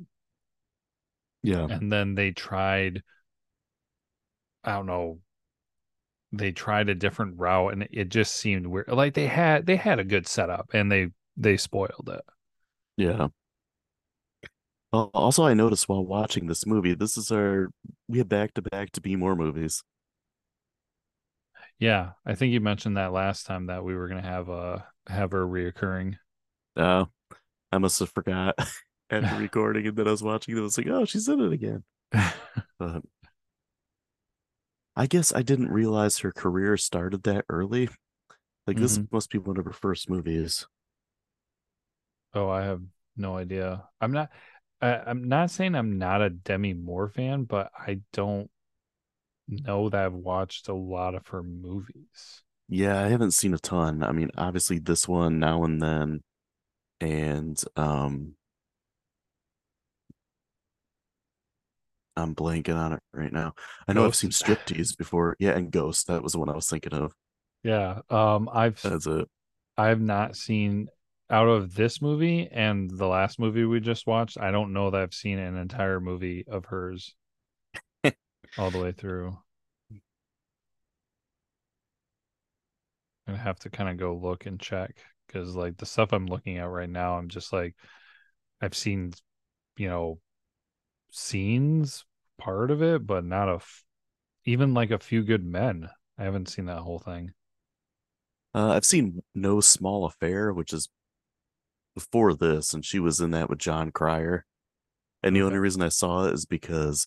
[1.43, 3.03] Yeah, And then they tried
[4.65, 5.21] I don't know
[6.33, 8.89] they tried a different route and it just seemed weird.
[8.89, 12.23] Like they had they had a good setup and they they spoiled it.
[12.97, 13.29] yeah.
[14.95, 17.69] Al- Also, I noticed while watching this movie, this is our
[18.09, 19.83] we have back to back Demi Moore movies.
[21.79, 25.33] Yeah, I think you mentioned that last time that we were gonna have a have
[25.33, 26.17] her reoccurring.
[26.77, 27.07] Uh,
[27.73, 28.57] I must have forgot
[29.11, 30.61] after recording, and then I was watching it.
[30.61, 31.85] I was like, oh, she's in it again.
[32.79, 33.05] But
[34.97, 37.89] I guess I didn't realize her career started that early.
[38.67, 40.67] Like this must be one of her first movies.
[42.35, 42.83] Oh, I have
[43.17, 43.89] no idea.
[44.01, 44.31] I'm not.
[44.85, 48.51] I, I'm not saying I'm not a Demi Moore fan, but I don't
[49.49, 52.43] know that I've watched a lot of her movies.
[52.69, 54.03] Yeah, I haven't seen a ton.
[54.03, 56.23] I mean, obviously this one now and then,
[57.01, 58.35] and um,
[62.15, 63.55] I'm blanking on it right now.
[63.89, 65.35] I know I've seen Striptease before.
[65.39, 66.09] Yeah, and Ghost.
[66.09, 67.15] That was the one I was thinking of.
[67.63, 68.01] Yeah.
[68.11, 68.51] Um.
[68.53, 69.29] I've That's it.
[69.79, 70.89] I've not seen
[71.35, 74.39] out of this movie and the last movie we just watched.
[74.39, 77.13] I don't know that I've seen an entire movie of hers
[78.59, 79.37] all the way through.
[83.27, 86.59] I have to kind of go look and check because like the stuff I'm looking
[86.59, 87.75] at right now, I'm just like
[88.61, 89.13] I've seen,
[89.77, 90.21] you know,
[91.13, 92.05] scenes
[92.39, 93.85] part of it, but not a f-
[94.47, 95.91] even like a few good men.
[96.19, 97.33] I haven't seen that whole thing.
[98.55, 100.89] Uh, I've seen No Small Affair, which is
[101.95, 104.45] before this, and she was in that with Jon Cryer.
[105.23, 105.43] And the Okay.
[105.43, 107.07] only reason I saw it is because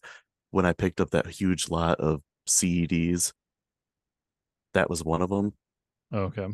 [0.51, 3.33] when I picked up that huge lot of CEDs,
[4.73, 5.53] that was one of them.
[6.13, 6.47] Okay.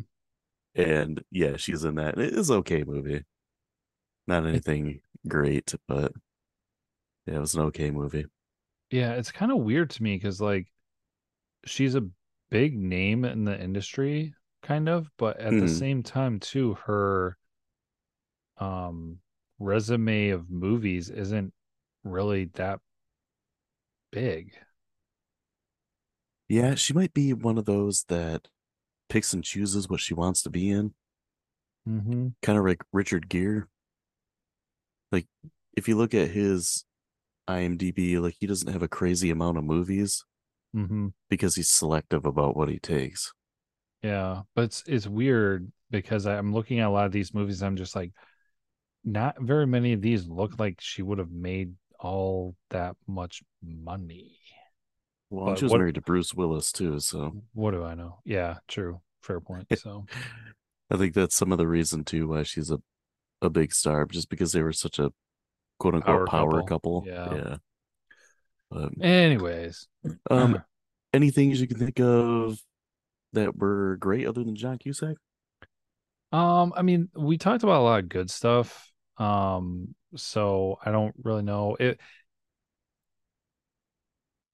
[0.76, 2.18] And yeah, she's in that.
[2.18, 3.24] It is okay movie.
[4.26, 6.12] Not anything great, but
[7.26, 8.26] yeah, it was an okay movie.
[8.90, 10.68] Yeah, it's kind of weird to me because like
[11.66, 12.08] she's a
[12.50, 15.68] big name in the industry, kind of, but at the Mhm.
[15.68, 17.36] same time, too, her
[18.58, 19.18] um
[19.58, 21.52] resume of movies isn't
[22.04, 22.80] really that
[24.10, 24.54] big.
[26.48, 28.48] Yeah, she might be one of those that
[29.08, 30.94] picks and chooses what she wants to be in,
[31.88, 32.28] Mm-hmm.
[32.42, 33.64] kind of like Richard Gere.
[35.12, 35.26] Like,
[35.76, 36.84] if you look at his
[37.48, 40.24] IMDb, like he doesn't have a crazy amount of movies
[40.76, 41.06] Mm-hmm.
[41.28, 43.32] because he's selective about what he takes.
[44.02, 47.62] Yeah, but it's it's weird because I'm looking at a lot of these movies.
[47.62, 48.12] I'm just like,
[49.04, 54.32] not very many of these look like she would have made all that much money.
[55.30, 58.18] Well, But she was what- married to Bruce Willis too, so What do I know?
[58.24, 59.00] Yeah, true.
[59.22, 59.66] Fair point.
[59.78, 60.06] So
[60.90, 62.78] I think that's some of the reason too why she's a
[63.42, 65.10] a big star, just because they were such a
[65.78, 67.02] quote unquote Power power, couple.
[67.02, 67.04] couple.
[67.06, 67.34] Yeah.
[67.34, 67.56] Yeah.
[68.70, 69.88] But anyways,
[70.30, 70.62] um
[71.12, 72.58] any things you can think of
[73.32, 75.16] that were great other than John Cusack?
[76.32, 78.90] um, I mean, we talked about a lot of good stuff.
[79.18, 82.00] Um, so I don't really know it.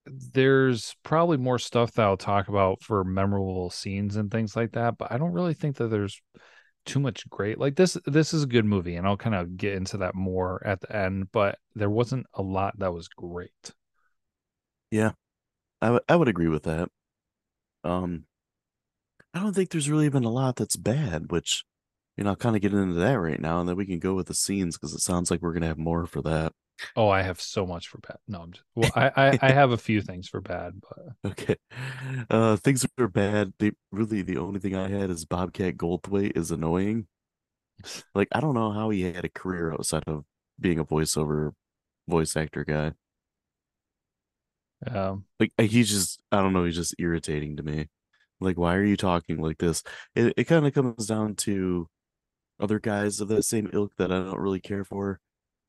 [0.07, 4.99] There's probably more stuff that I'll talk about for memorable scenes and things like that,
[4.99, 6.21] but I don't really think that there's
[6.87, 9.75] too much great like this this is a good movie and I'll kind of get
[9.75, 13.73] into that more at the end, but there wasn't a lot that was great.
[14.91, 15.13] Yeah,
[15.83, 16.91] I would I would agree with that.
[17.85, 18.27] Um,
[19.35, 21.65] I don't think there's really been a lot that's bad, which
[22.21, 24.15] you know, I'll kind of get into that right now, and then we can go
[24.15, 26.55] with the scenes because it sounds like we're gonna have more for that.
[26.97, 28.19] Oh, I have so much for bad.
[28.29, 31.57] No, I'm just well, I, I I have a few things for bad, but Okay.
[32.31, 33.53] Uh, things that are bad.
[33.59, 37.07] They really the only thing I had is Bobcat Goldthwait is annoying.
[38.15, 40.25] Like I don't know how he had a career outside of
[40.59, 41.53] being a voiceover
[42.09, 42.93] voice actor guy.
[44.87, 47.89] um, Like uh, he's just I don't know, he's just irritating to me.
[48.41, 49.83] Like why are you talking like this?
[50.15, 51.89] It it kind of comes down to
[52.61, 55.21] other guys of that same ilk that I don't really care for.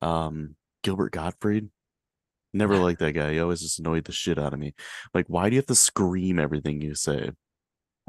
[0.01, 1.69] Um, Gilbert Gottfried.
[2.53, 3.33] Never liked that guy.
[3.33, 4.73] He always just annoyed the shit out of me.
[5.13, 7.31] Like, why do you have to scream everything you say?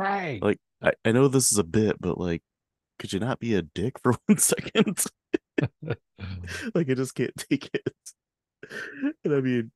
[0.00, 0.38] Hey.
[0.42, 2.42] Like, I, I know this is a bit, but like,
[2.98, 5.04] could you not be a dick for one second?
[5.82, 7.94] like, I just can't take it.
[9.24, 9.70] And I mean,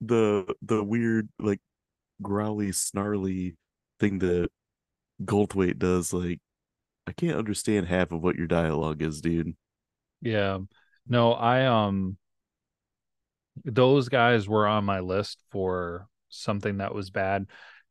[0.00, 1.60] the the weird, like,
[2.22, 3.56] growly, snarly
[3.98, 4.50] thing that
[5.24, 6.40] Goldthwait does, like,
[7.06, 9.54] I can't understand half of what your dialogue is, dude.
[10.20, 10.58] yeah.
[11.08, 12.16] No, I um
[13.64, 17.46] those guys were on my list for something that was bad.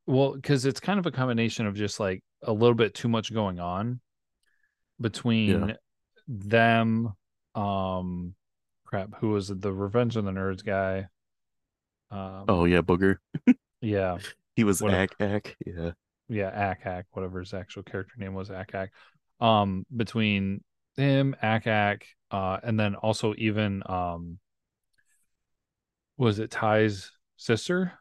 [0.06, 3.34] Well, because it's kind of a combination of just like a little bit too much
[3.34, 4.00] going on
[5.00, 5.76] between
[6.28, 7.13] them,
[7.56, 8.36] um,
[8.86, 9.62] crap, who was it?
[9.62, 11.08] the Revenge of the Nerds guy?
[12.12, 13.17] Um, Oh yeah, Booger.
[13.82, 14.17] yeah,
[14.56, 15.56] He was Ack Ack.
[15.65, 15.91] Yeah.
[16.30, 18.92] Yeah, Ack, whatever his actual character name was, Ack.
[19.39, 20.63] Um, between
[20.96, 24.39] him, Ack, uh, and then also even um,
[26.18, 27.94] was it Ty's sister?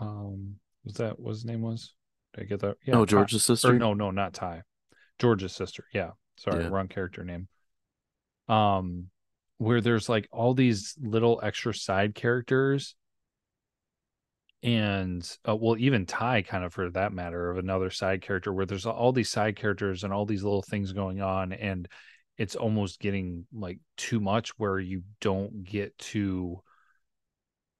[0.00, 1.94] Um, was that what his name was?
[2.34, 2.76] Did I get that?
[2.84, 3.72] Yeah, Ty- George's or sister.
[3.74, 4.62] no, no, not Ty.
[5.18, 5.84] George's sister.
[5.94, 6.70] Yeah, sorry, Yeah.
[6.70, 7.48] wrong character name.
[8.48, 9.08] Um,
[9.58, 12.96] where there's like all these little extra side characters
[14.62, 18.66] and uh, well even ty kind of for that matter of another side character where
[18.66, 21.88] there's all these side characters and all these little things going on and
[22.38, 26.60] it's almost getting like too much where you don't get to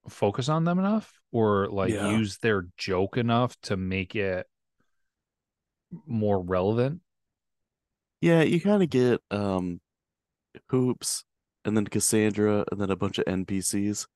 [0.08, 2.18] focus on them enough or like Yeah.
[2.18, 4.46] use their joke enough to make it
[6.06, 7.00] more relevant
[8.20, 9.80] Yeah, you kind of get um
[10.70, 11.24] Hoops
[11.64, 14.06] and then Cassandra and then a bunch of NPCs,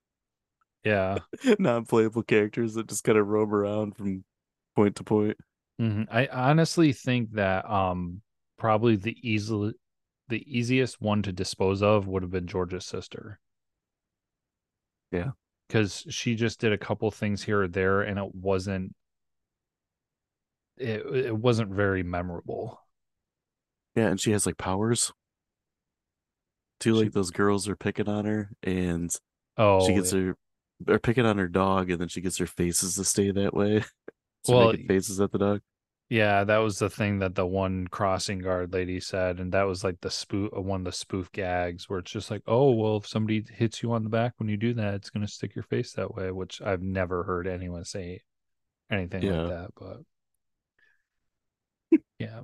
[0.87, 1.19] yeah
[1.59, 4.25] non-playable characters that just kind of roam around from
[4.77, 5.37] point to point.
[5.81, 6.07] Mhm.
[6.11, 8.23] I honestly think that um
[8.59, 9.73] probably the easily
[10.29, 13.39] the easiest one to dispose of would have been George's sister.
[15.13, 15.31] Yeah.
[15.69, 18.95] Because she just did a couple things here or there and it wasn't
[20.77, 22.81] it it wasn't very memorable.
[23.95, 25.13] Yeah, and she has like powers.
[26.81, 29.11] Too She- like those girls are picking on her and
[29.57, 30.21] Oh she gets yeah.
[30.21, 30.37] her
[30.81, 33.85] they're picking on her dog and then she gets her faces to stay that way.
[34.45, 35.61] so Well, faces at the dog.
[36.09, 39.83] yeah, that was the thing that the one crossing guard lady said, and that was
[39.83, 42.99] like the spoof uh, one of the spoof gags where it's just like, oh well,
[42.99, 45.65] if somebody hits you on the back when you do that, it's gonna stick your
[45.65, 48.23] face that way, which I've never heard anyone say
[48.91, 49.43] anything Yeah.
[49.43, 49.99] like that, but
[52.19, 52.41] yeah.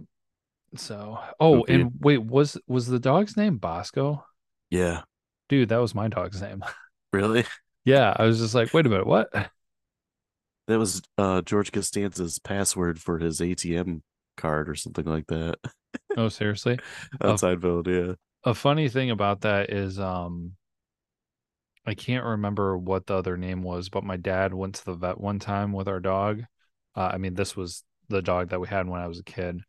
[0.77, 1.75] So, oh, Okay.
[1.77, 4.25] and wait, was was the dog's name Bosco?
[4.71, 5.03] Yeah.
[5.49, 6.65] Dude, that was my dog's name.
[7.13, 7.45] Really?
[7.85, 9.29] Yeah, I was just like, wait a minute, what?
[10.69, 14.01] That was uh George Costanza's password for his ATM
[14.37, 15.57] card or something like that.
[16.17, 16.79] Oh, seriously?
[17.21, 17.59] Outside.
[17.59, 18.15] Seinfeld, yeah.
[18.45, 20.53] a funny thing about that is um
[21.85, 25.21] I can't remember what the other name was, but my dad went to the vet
[25.21, 26.43] one time with our dog.
[26.95, 29.63] Uh, I mean, this was the dog that we had when I was a kid,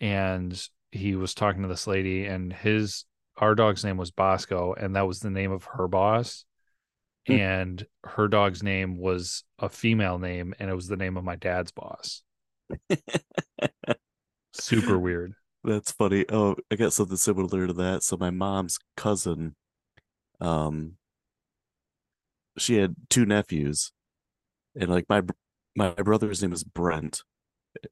[0.00, 3.06] and he was talking to this lady, and his
[3.38, 6.44] our dog's name was Bosco, and that was the name of her boss,
[7.26, 7.32] Hmm.
[7.32, 11.36] and her dog's name was a female name, and it was the name of my
[11.36, 12.22] dad's boss.
[14.52, 15.34] Super weird.
[15.62, 16.24] That's funny.
[16.30, 18.02] Oh, I got something similar to that.
[18.02, 19.54] So my mom's cousin,
[20.40, 20.94] um,
[22.58, 23.92] she had two nephews,
[24.74, 25.22] and like my
[25.76, 27.22] my brother's name is Brent,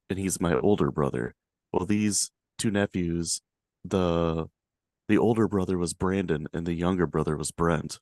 [0.09, 1.35] and he's my older brother.
[1.73, 3.43] Well, these two nephews,
[3.85, 4.49] the
[5.09, 7.99] the older brother was Brandon, and the younger brother was Brent.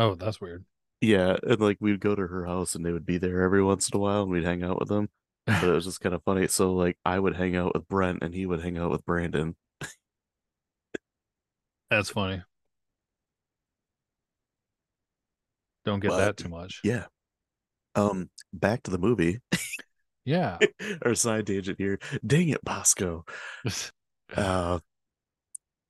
[0.00, 0.64] Oh, that's weird.
[1.02, 3.88] Yeah, and like we'd go to her house, and they would be there every once
[3.90, 5.10] in a while, and we'd hang out with them.
[5.46, 6.46] But it was just kind of funny.
[6.48, 9.56] So like I would hang out with Brent, and he would hang out with Brandon.
[11.90, 12.42] That's funny.
[15.84, 16.80] Don't get But- that too much.
[16.84, 17.06] Yeah.
[17.94, 19.40] Um, back to the movie.
[20.24, 20.58] Yeah.
[21.04, 21.98] Our side tangent here.
[22.26, 23.24] Dang it, Bosco.
[24.36, 24.78] Uh,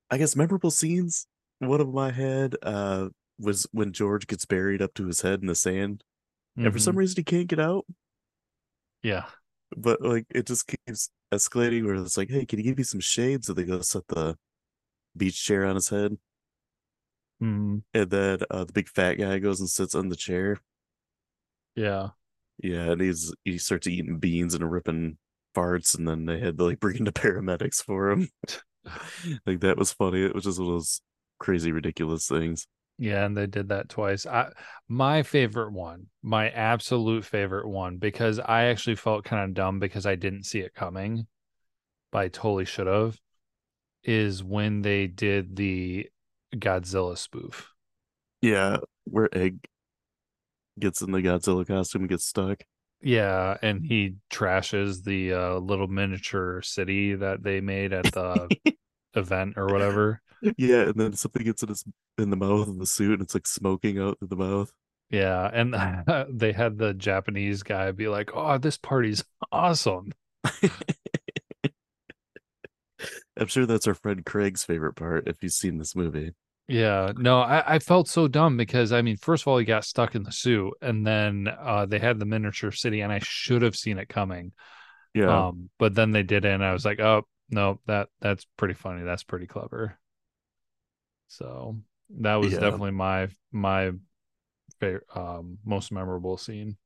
[0.09, 1.27] I guess memorable scenes.
[1.59, 3.09] One of my head uh
[3.40, 6.05] was when George gets buried up to his head in the sand,
[6.57, 6.98] and for some Mhm.
[6.98, 7.87] reason he can't get out.
[9.03, 9.26] yeah.
[9.76, 11.85] But like it just keeps escalating.
[11.87, 13.44] Where it's like, hey, can you give me some shade?
[13.44, 14.37] So they go set the
[15.16, 16.18] beach chair on his head,
[17.42, 17.83] Mhm.
[17.94, 20.59] and then uh, the big fat guy goes and sits on the chair.
[21.74, 22.11] Yeah.
[22.62, 25.18] Yeah, and he's he starts eating beans and ripping
[25.57, 28.29] farts, and then they had to like bring in the paramedics for him.
[29.46, 30.22] like that was funny.
[30.24, 31.00] It was just one of those
[31.38, 32.66] crazy, ridiculous things.
[33.01, 34.27] Yeah, and they did that twice.
[34.27, 34.51] I
[34.87, 40.05] my favorite one, my absolute favorite one, because I actually felt kind of dumb because
[40.05, 41.27] I didn't see it coming,
[42.13, 43.19] but I totally should have,
[44.05, 46.11] is when they did the
[46.55, 47.73] Godzilla spoof.
[48.43, 49.67] Yeah, where Egg
[50.79, 52.63] gets in the Godzilla costume and gets stuck.
[53.01, 58.55] Yeah, and he trashes the uh, little miniature city that they made at the
[59.15, 60.21] event or whatever.
[60.57, 61.85] Yeah, and then something gets in his
[62.18, 64.72] in the mouth of the suit, and it's like smoking out through the mouth.
[65.11, 65.74] Yeah, and
[66.40, 70.12] they had the Japanese guy be like, "Oh, this party's awesome."
[73.37, 76.33] I'm sure that's our friend Craig's favorite part if he's seen this movie.
[76.68, 79.85] Yeah, no, I, I felt so dumb because I mean, first of all, he got
[79.85, 83.62] stuck in the suit, and then uh, they had the miniature city, and I should
[83.62, 84.53] have seen it coming.
[85.14, 88.46] Yeah, Um, but then they did it, and I was like, oh no, that that's
[88.59, 89.05] pretty funny.
[89.05, 89.98] That's pretty clever.
[91.31, 92.59] So that was Yeah.
[92.59, 93.93] definitely my my
[94.81, 96.77] favorite, um, most memorable scene.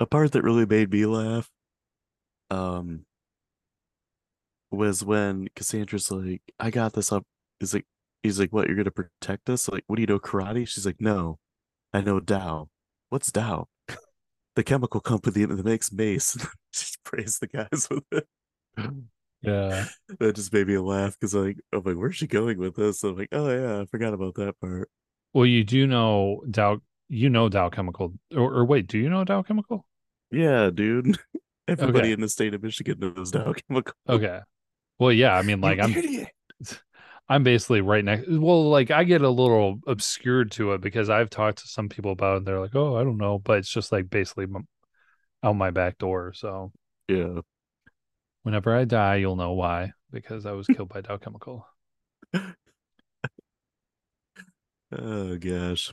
[0.00, 1.50] a part that really made me laugh,
[2.50, 3.04] um,
[4.70, 7.24] was when Cassandra's like, "I got this up."
[7.60, 7.86] He's like,
[8.22, 8.66] "He's like, what?
[8.68, 9.68] You're gonna protect us?
[9.68, 11.38] Like, what do you know, karate?" She's like, "No,
[11.92, 12.70] I know Dow.
[13.10, 13.68] What's Dow?
[14.56, 16.36] the chemical company that makes mace."
[16.72, 18.28] she sprays the guys with it.
[19.42, 19.86] Yeah,
[20.18, 23.04] That just made me laugh because like, I'm like, where's she going with this?
[23.04, 24.90] I'm like, oh yeah, I forgot about that part.
[25.32, 29.24] well, you do know Dow, you know Dow Chemical, or, or wait, do you know
[29.24, 29.86] Dow Chemical?
[30.30, 31.18] Yeah, dude.
[31.68, 32.12] Everybody Okay.
[32.14, 33.94] in the state of Michigan knows Dow Chemical.
[34.08, 34.40] Okay,
[34.98, 36.28] well, yeah, I mean, like I'm idiot.
[37.28, 38.26] I'm basically right next.
[38.28, 42.12] Well, like I get a little obscured to it because I've talked to some people
[42.12, 42.36] about it.
[42.38, 44.66] And they're like, "Oh, I don't know," but it's just like basically m-
[45.42, 46.32] out my back door.
[46.34, 46.72] So
[47.08, 47.40] Yeah.
[48.48, 51.66] Whenever I die, you'll know why because I was killed by Dow Chemical.
[54.90, 55.92] Oh gosh.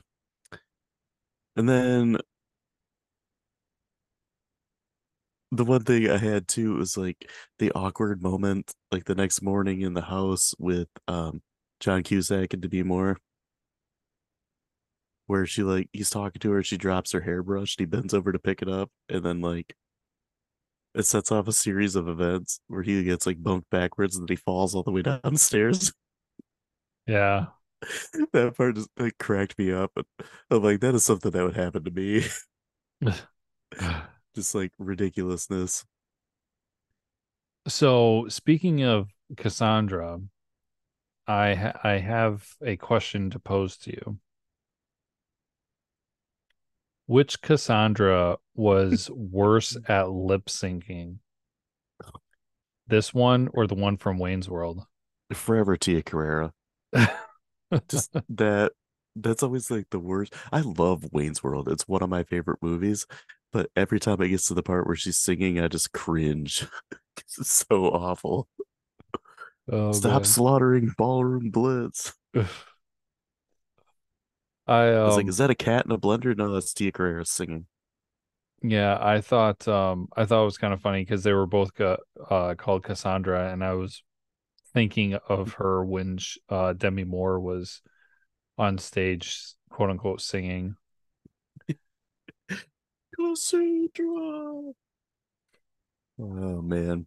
[1.54, 2.16] And then
[5.52, 9.82] the one thing I had too was like the awkward moment, like the next morning
[9.82, 11.42] in the house with um
[11.80, 13.18] John Cusack and Demi Moore,
[15.26, 18.32] where she like he's talking to her, she drops her hairbrush, and he bends over
[18.32, 19.74] to pick it up, and then like
[20.96, 24.32] it sets off a series of events where he gets like bumped backwards and then
[24.34, 25.92] he falls all the way downstairs.
[27.06, 27.46] Yeah,
[28.32, 29.92] that part just like cracked me up.
[29.96, 30.06] And
[30.50, 32.24] I'm like, that is something that would happen to me.
[34.34, 35.84] just like ridiculousness.
[37.68, 40.20] So speaking of Cassandra,
[41.26, 44.18] I ha- I have a question to pose to you.
[47.06, 51.18] Which Cassandra was worse at lip syncing?
[52.88, 54.84] This one or the one from Wayne's World?
[55.32, 56.52] Forever Tia Carrere.
[57.88, 58.72] Just that
[59.16, 60.34] that's always like the worst.
[60.52, 61.68] I love Wayne's World.
[61.68, 63.06] It's one of my favorite movies.
[63.52, 66.66] But every time it gets to the part where she's singing, I just cringe.
[67.16, 68.48] it's so awful.
[69.70, 70.26] Oh, Stop God.
[70.26, 72.12] slaughtering ballroom blitz.
[74.66, 76.36] I I was um, like, is that a cat in a blender?
[76.36, 77.66] No, that's Tia Carrere singing.
[78.62, 81.74] yeah, I thought um I thought it was kind of funny because they were both
[81.74, 81.98] ca-
[82.30, 84.02] uh called Cassandra, and I was
[84.74, 87.82] thinking of her when sh- uh Demi Moore was
[88.58, 90.76] on stage, quote unquote, singing.
[93.14, 94.72] Cassandra.
[96.18, 97.06] Oh man.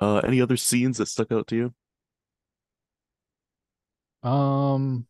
[0.00, 1.74] Uh, any other scenes that stuck out to you?
[4.26, 5.06] Um,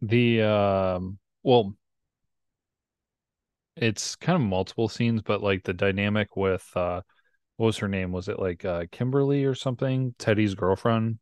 [0.00, 1.76] the um, well,
[3.76, 7.02] it's kind of multiple scenes, but like the dynamic with uh,
[7.56, 8.12] what was her name?
[8.12, 10.14] Was it like uh Kimberly or something?
[10.18, 11.18] Teddy's girlfriend,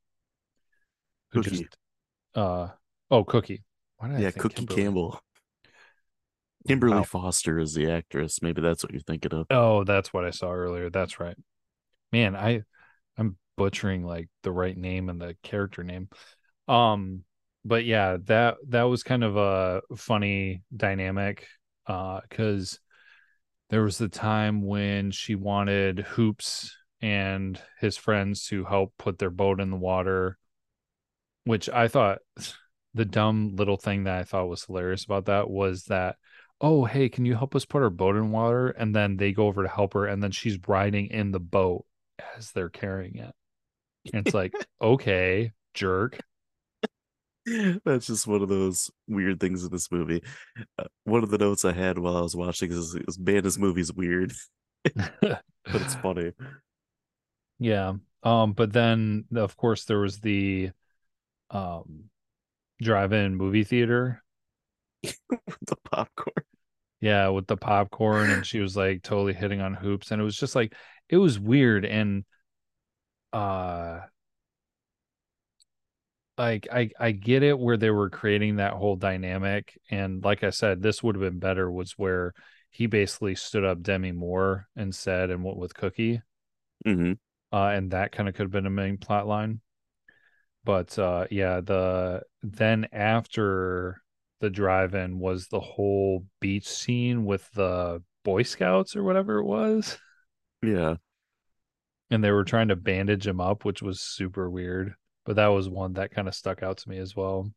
[1.32, 1.50] who Cookie.
[1.50, 1.76] just
[2.34, 2.68] uh
[3.10, 3.62] oh Cookie.
[3.98, 4.82] Why did I Yeah, Cookie Kimberly?
[4.82, 5.20] Campbell.
[6.66, 7.04] Kimberly Wow.
[7.04, 8.42] Foster is the actress.
[8.42, 9.46] Maybe that's what you're thinking of.
[9.50, 10.90] Oh, that's what I saw earlier.
[10.90, 11.36] That's right.
[12.12, 12.62] Man, I
[13.60, 16.08] butchering like the right name and the character name.
[16.66, 17.24] Um,
[17.62, 21.46] but yeah, that that was kind of a funny dynamic
[21.86, 22.80] uh cuz
[23.68, 29.30] there was the time when she wanted Hoops and his friends to help put their
[29.30, 30.38] boat in the water,
[31.44, 32.20] which I thought
[32.94, 36.16] the dumb little thing that I thought was hilarious about that was that,
[36.62, 38.68] oh, hey, can you help us put our boat in water?
[38.68, 41.84] And then they go over to help her, and then she's riding in the boat
[42.36, 43.34] as they're carrying it.
[44.12, 46.20] And it's like, okay, jerk.
[47.84, 50.22] That's just one of those weird things in this movie.
[50.78, 53.58] Uh, one of the notes I had while I was watching is, is man, this
[53.58, 54.32] movie's weird,
[54.84, 56.32] but it's funny.
[57.62, 57.92] Yeah.
[58.22, 60.70] Um, but then of course there was the
[61.50, 62.04] um
[62.80, 64.22] drive-in movie theater.
[65.02, 66.44] the popcorn.
[67.00, 70.36] Yeah, with the popcorn and she was like totally hitting on hoops and it was
[70.36, 70.74] just like
[71.08, 72.24] it was weird and
[73.32, 74.00] uh
[76.38, 80.50] like I I get it where they were creating that whole dynamic and like I
[80.50, 82.32] said this would have been better was where
[82.70, 86.22] he basically stood up Demi Moore and said and what with Cookie
[86.84, 87.12] hmm
[87.52, 89.60] uh, and that kind of could have been a main plot line.
[90.64, 94.02] But uh, yeah, the then after
[94.40, 99.98] the drive-in was the whole beach scene with the Boy Scouts or whatever it was,
[100.62, 100.96] Yeah.
[102.10, 104.94] And they were trying to bandage him up, which was super weird.
[105.24, 107.52] But that was one that kind of stuck out to me as well.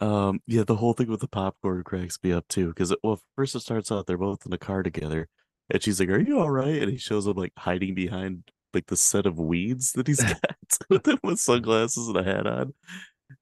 [0.00, 2.68] Um, yeah, the whole thing with the popcorn cracks me up too.
[2.68, 5.28] Because well, first it starts out they're both in the car together,
[5.68, 8.86] and she's like, "Are you all right?" And he shows up like hiding behind like
[8.86, 10.40] the set of weeds that he's got
[10.88, 12.72] with him with sunglasses and a hat on.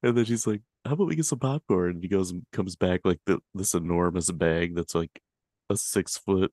[0.02, 2.76] And then she's like, "How about we get some popcorn?" And he goes and comes
[2.76, 5.20] back like the, this enormous bag that's like
[5.70, 6.52] a six foot.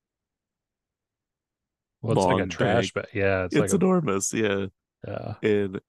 [2.02, 3.06] Well, it's like a trash bag.
[3.06, 3.16] bag.
[3.16, 4.68] Yeah, it's, It's, like enormous, yeah.
[5.08, 5.50] a, yeah.
[5.50, 5.82] And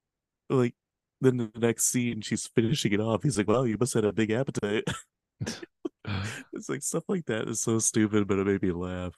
[0.48, 0.74] like
[1.20, 3.22] then the next scene, she's finishing it off.
[3.22, 4.84] He's like, "Wow, you must have a big appetite."
[6.52, 9.14] it's like stuff like that is so stupid, but it made me laugh.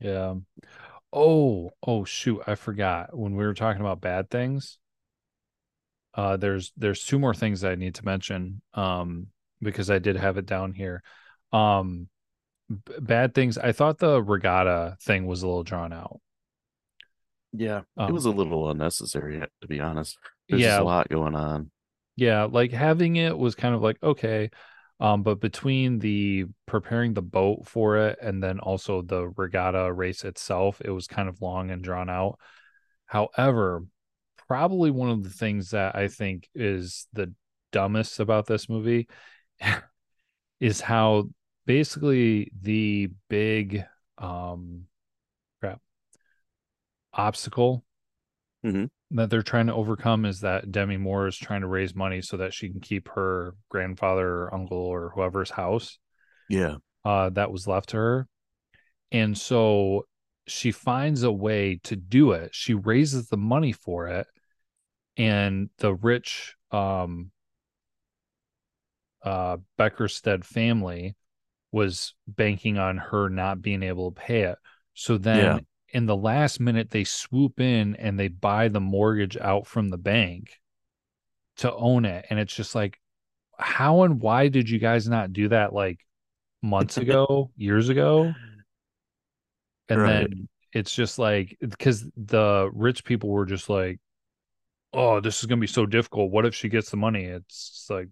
[0.00, 0.34] Yeah.
[1.12, 4.78] Oh, oh shoot, I forgot when we were talking about bad things.
[6.14, 9.28] Uh there's there's two more things I need to mention um
[9.60, 11.02] because I did have it down here.
[11.52, 12.08] Um
[12.68, 13.58] b- bad things.
[13.58, 16.20] I thought the regatta thing was a little drawn out.
[17.52, 20.18] Yeah, it Um, was a little unnecessary, to be honest.
[20.50, 21.70] There's yeah, a lot going on.
[22.16, 24.50] yeah, like having it was kind of like okay.
[25.00, 30.24] Um but between the preparing the boat for it and then also the regatta race
[30.24, 32.38] itself, it was kind of long and drawn out.
[33.06, 33.84] However,
[34.48, 37.34] probably one of the things that I think is the
[37.72, 39.08] dumbest about this movie
[40.60, 41.28] is how
[41.68, 43.84] basically the big
[44.16, 44.86] um
[45.60, 45.80] crap
[47.12, 47.84] obstacle
[48.64, 48.88] Mhm.
[49.10, 52.38] that they're trying to overcome is that Demi Moore is trying to raise money so
[52.38, 55.98] that she can keep her grandfather or uncle or whoever's house
[56.48, 58.28] Yeah, uh that was left to her.
[59.12, 60.06] And so
[60.46, 62.54] she finds a way to do it.
[62.54, 64.26] She raises the money for it
[65.18, 67.30] and the rich um
[69.22, 71.14] uh Beckersted family
[71.72, 74.58] was banking on her not being able to pay it.
[74.94, 75.60] So then Yeah.
[75.90, 79.98] in the last minute they swoop in and they buy the mortgage out from the
[79.98, 80.60] bank
[81.56, 83.00] to own it and it's just like
[83.58, 86.00] how and why did you guys not do that like
[86.62, 88.38] months ago, years ago?
[89.88, 90.06] And Right.
[90.06, 93.98] then it's just like because the rich people were just like,
[94.92, 96.30] "Oh, this is gonna be so difficult.
[96.32, 98.08] What if she gets the money?" It's like,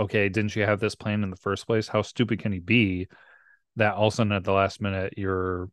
[0.00, 1.88] okay, didn't you have this plan in the first place?
[1.88, 3.08] How stupid can he be
[3.76, 5.70] that all of a sudden at the last minute you're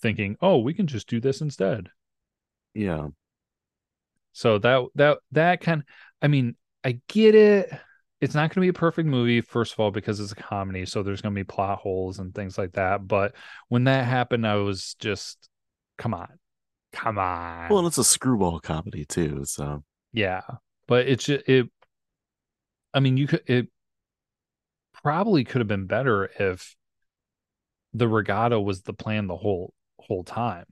[0.00, 1.90] thinking, "Oh, we can just do this instead."
[2.74, 3.08] yeah,
[4.32, 5.82] So that that that kind
[6.22, 7.70] I mean, I get it.
[8.20, 10.86] It's not going to be a perfect movie first of all because it's a comedy,
[10.86, 13.34] so there's going to be plot holes and things like that, but
[13.68, 15.48] when that happened I was just
[15.98, 16.38] come on.
[16.92, 17.68] Come on.
[17.68, 19.44] well, it's a screwball comedy too.
[19.44, 20.42] So yeah.
[20.88, 21.70] But it's it
[22.96, 23.68] I mean, you could it
[24.92, 26.74] probably could have been better if
[27.92, 30.66] the regatta was the plan the whole whole time.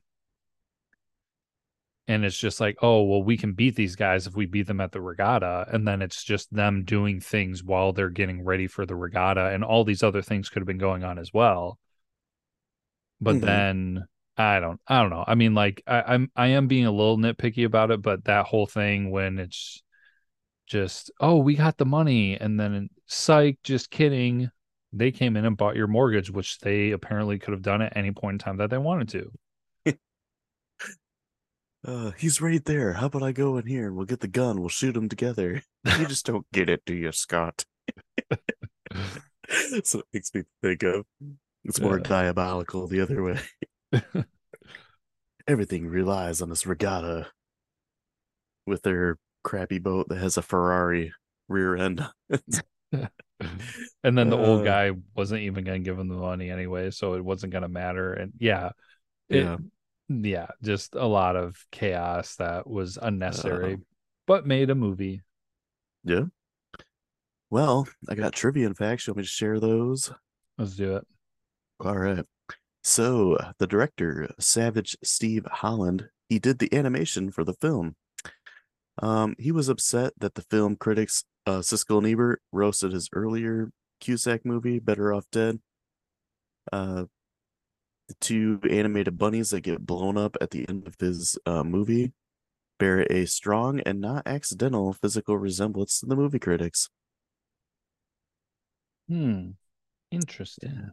[2.07, 4.81] And it's just like, oh, well, we can beat these guys if we beat them
[4.81, 5.67] at the regatta.
[5.73, 9.47] And then it's just them doing things while they're getting ready for the regatta.
[9.49, 11.79] And all these other things could have been going on as well.
[13.21, 13.41] But Mhm.
[13.41, 14.07] then
[14.37, 15.25] I don't I don't know.
[15.27, 18.47] I mean, like I, I'm I am being a little nitpicky about it, but that
[18.47, 19.83] whole thing when it's
[20.67, 24.51] just, oh, we got the money, and then psych, just kidding.
[24.93, 28.13] they came in and bought your mortgage, which they apparently could have done at any
[28.13, 29.31] point in time that they wanted to.
[31.87, 32.95] Uh, he's right there.
[32.95, 34.59] How about I go in here and we'll get the gun?
[34.61, 35.63] We'll shoot him together.
[35.99, 37.67] You just don't get it, do you, Scott?
[39.85, 41.05] so it makes me think of
[41.65, 42.05] it's more Yeah.
[42.05, 43.39] diabolical the other way.
[45.47, 47.27] Everything relies on this regatta
[48.67, 51.13] with their crappy boat that has a Ferrari
[51.49, 52.05] rear end.
[54.05, 56.91] and then the old Uh, guy wasn't even going to give him the money anyway,
[56.91, 58.13] so it wasn't going to matter.
[58.13, 58.71] And yeah,
[59.29, 59.57] it, Yeah.
[60.09, 63.79] yeah, just a lot of chaos that was unnecessary, Uh,
[64.27, 65.23] but made a movie.
[66.05, 66.27] yeah.
[67.51, 69.07] Well, I got trivia and facts.
[69.07, 70.13] You want me to share those?
[70.59, 71.07] Let's do it.
[71.81, 72.25] All right.
[72.83, 77.97] So the director, Savage Steve Holland, he did the animation for the film.
[79.03, 83.71] Um, he was upset that the film critics, uh, Siskel and Ebert, roasted his earlier
[84.01, 85.61] Cusack movie, Better Off Dead.
[86.73, 87.05] Uh,
[88.09, 92.13] the two animated bunnies that get blown up at the end of his uh, movie
[92.79, 96.89] bear a strong and not accidental physical resemblance to the movie critics.
[99.09, 99.51] Hmm.
[100.11, 100.93] Interesting.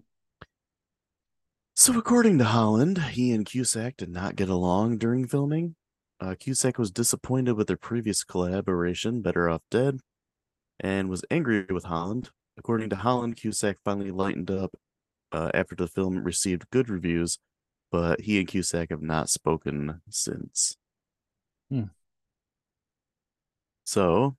[1.76, 5.76] So, according to Holland, he and Cusack did not get along during filming.
[6.22, 10.00] Uh, Cusack was disappointed with their previous collaboration, Better Off Dead,
[10.80, 12.30] and was angry with Holland.
[12.58, 14.76] According to Holland, Cusack finally lightened up
[15.32, 17.40] uh, after the film received good reviews,
[17.92, 20.78] but he and Cusack have not spoken since.
[21.72, 21.86] Hmm.
[23.84, 24.36] So,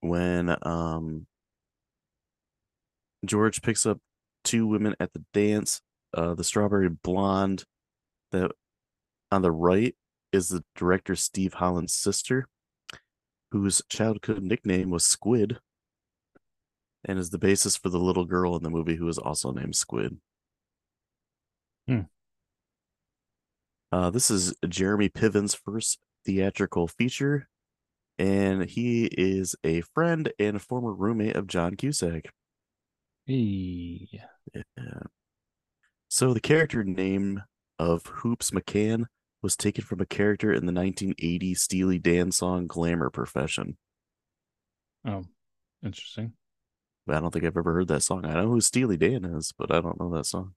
[0.00, 1.26] when um,
[3.26, 3.98] George picks up
[4.44, 5.82] two women at the dance,
[6.14, 7.64] uh, the strawberry blonde
[8.32, 8.50] that
[9.30, 9.94] on the right
[10.32, 12.48] is the director Steve Holland's sister,
[13.50, 15.58] whose childhood nickname was Squid,
[17.04, 19.76] and is the basis for the little girl in the movie who is also named
[19.76, 20.18] Squid.
[21.86, 22.00] Hmm.
[23.90, 27.48] Uh, this is Jeremy Piven's first theatrical feature,
[28.18, 32.30] and he is a friend and former roommate of John Cusack.
[33.24, 34.08] Hey.
[34.12, 35.00] Yeah.
[36.08, 37.42] So the character name
[37.78, 39.04] of Hoops McCann
[39.42, 43.76] was taken from a character in the 1980 Steely Dan song Glamour Profession.
[45.06, 45.24] Oh,
[45.82, 46.32] interesting.
[47.08, 48.24] I don't think I've ever heard that song.
[48.24, 50.54] I know who Steely Dan is, but I don't know that song.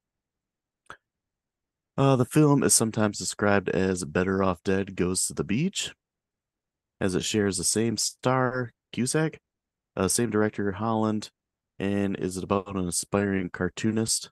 [1.97, 5.93] Uh, the film is sometimes described as Better Off Dead Goes to the Beach,
[6.99, 9.39] as it shares the same star, Cusack,
[9.95, 11.29] uh, same director, Holland,
[11.79, 14.29] and is it about an aspiring cartoonist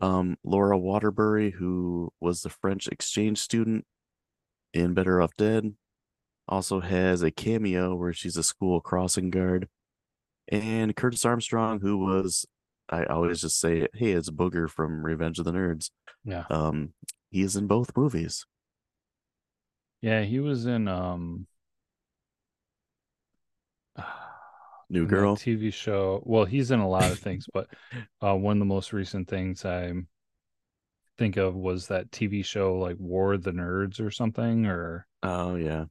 [0.00, 3.84] um, Laura Waterbury, who was the French exchange student
[4.72, 5.74] in Better Off Dead,
[6.48, 9.68] also has a cameo where she's a school crossing guard.
[10.48, 12.46] And Curtis Armstrong, who was,
[12.88, 15.90] I always just say, it, hey, it's Booger from Revenge of the Nerds.
[16.24, 16.44] Yeah.
[16.50, 16.92] Um,
[17.30, 18.46] he is in both movies.
[20.02, 21.46] Yeah, he was in um
[24.88, 25.36] New Girl.
[25.36, 26.22] TV show.
[26.24, 27.68] Well, he's in a lot of things, but
[28.22, 29.92] uh, one of the most recent things I
[31.18, 35.56] think of was that TV show like War of the Nerds or something, or Oh
[35.56, 35.86] yeah.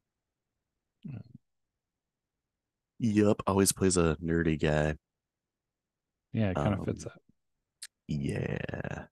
[2.99, 4.95] Yup, always plays a nerdy guy.
[6.33, 7.21] yeah, it kind of fits Um, that.
[8.07, 9.05] Yeah.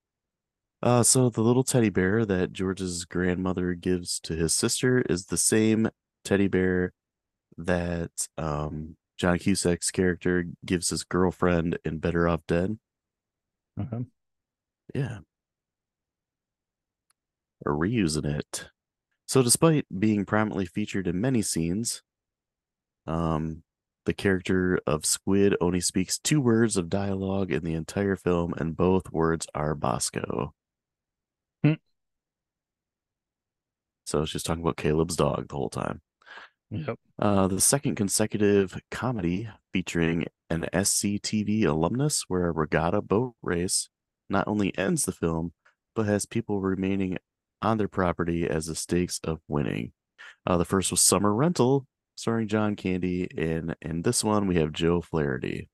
[0.82, 5.38] Uh, so the little teddy bear that George's grandmother gives to his sister is the
[5.38, 5.90] same
[6.24, 6.94] teddy bear
[7.58, 12.78] that um John Cusack's character gives his girlfriend in Better Off Dead.
[13.80, 14.06] Okay.
[14.94, 15.20] Yeah.
[17.66, 18.70] Or reusing it.
[19.28, 22.02] So despite being prominently featured in many scenes,
[23.08, 23.64] um,
[24.06, 28.76] the character of Squid only speaks two words of dialogue in the entire film, and
[28.76, 30.54] both words are Bosco.
[31.64, 31.74] Hmm.
[34.06, 36.02] So she's talking about Caleb's dog the whole time.
[36.74, 37.00] Yep.
[37.20, 43.90] Uh, the second consecutive comedy featuring an SCTV alumnus where a regatta boat race
[44.28, 45.54] not only ends the film,
[45.96, 47.18] but has people remaining
[47.62, 49.92] on their property as the stakes of winning.
[50.48, 54.72] Uh, the first was Summer Rental, starring John Candy, and in this one we have
[54.74, 55.70] Joe Flaherty,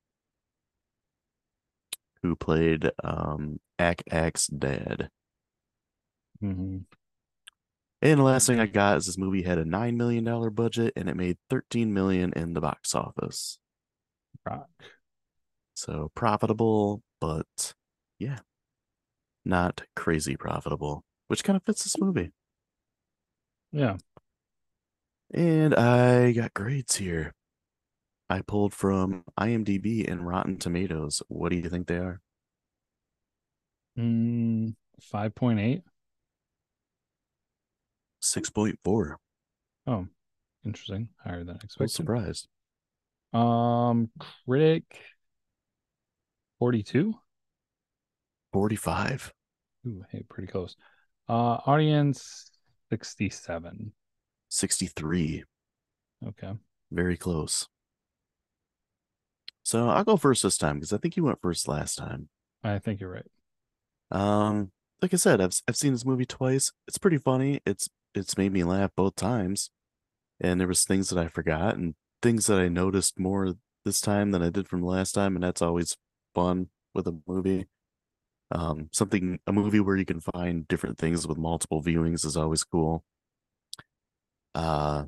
[2.22, 5.10] who played um, Ack Ack's dad.
[6.41, 6.80] hmm
[8.02, 10.93] And the last thing I got is this movie had a nine million dollar budget
[10.95, 13.60] and it made thirteen million in the box office.
[14.45, 14.70] Rock.
[15.74, 17.74] So profitable, but
[18.20, 18.39] yeah,
[19.43, 22.32] not crazy profitable, which kind of fits this movie.
[23.72, 23.97] Yeah.
[25.34, 27.34] And I got grades here.
[28.30, 31.22] I pulled from IMDb and Rotten Tomatoes.
[31.28, 32.22] What do you think they are?
[33.97, 34.76] Mm,
[35.14, 35.82] 5.8.
[38.22, 39.15] 6.4.
[39.88, 40.07] Oh,
[40.65, 41.09] interesting.
[41.24, 41.91] Higher than was expected.
[41.91, 42.47] surprised.
[43.34, 44.09] Um,
[44.45, 44.84] critic
[46.59, 47.13] 42.
[48.51, 49.34] 45.
[49.88, 50.76] Ooh, hey, pretty close.
[51.28, 52.51] Uh, audience
[52.91, 53.93] 67.
[54.49, 55.43] 63.
[56.28, 56.53] Okay.
[56.91, 57.67] Very close.
[59.63, 62.30] So I'll go first this time because I think you went first last time.
[62.63, 63.30] I think you're right.
[64.11, 66.72] Um, like I said, I've I've seen this movie twice.
[66.88, 67.61] It's pretty funny.
[67.65, 69.70] It's it's made me laugh both times.
[70.41, 73.55] And there was things that I forgot and things that I noticed more
[73.86, 75.97] this time than I did from last time, and that's always
[76.36, 77.68] fun with a movie.
[78.51, 82.64] Um, something a movie where you can find different things with multiple viewings is always
[82.64, 83.03] cool.
[84.55, 85.05] Uh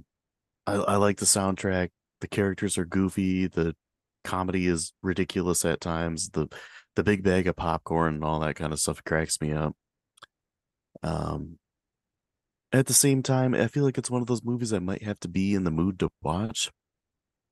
[0.68, 1.90] I, I like the soundtrack.
[2.22, 3.48] The characters are goofy.
[3.48, 3.76] The
[4.24, 6.30] comedy is ridiculous at times.
[6.30, 6.48] The
[6.96, 9.76] the big bag of popcorn and all that kind of stuff cracks me up.
[11.04, 11.58] Um,
[12.74, 15.20] at the same time, I feel like it's one of those movies I might have
[15.22, 16.72] to be in the mood to watch.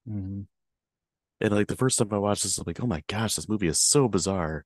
[0.08, 0.48] Mhm.
[1.42, 3.68] And like the first time I watched this, I'm like, oh my gosh, this movie
[3.68, 4.66] is so bizarre.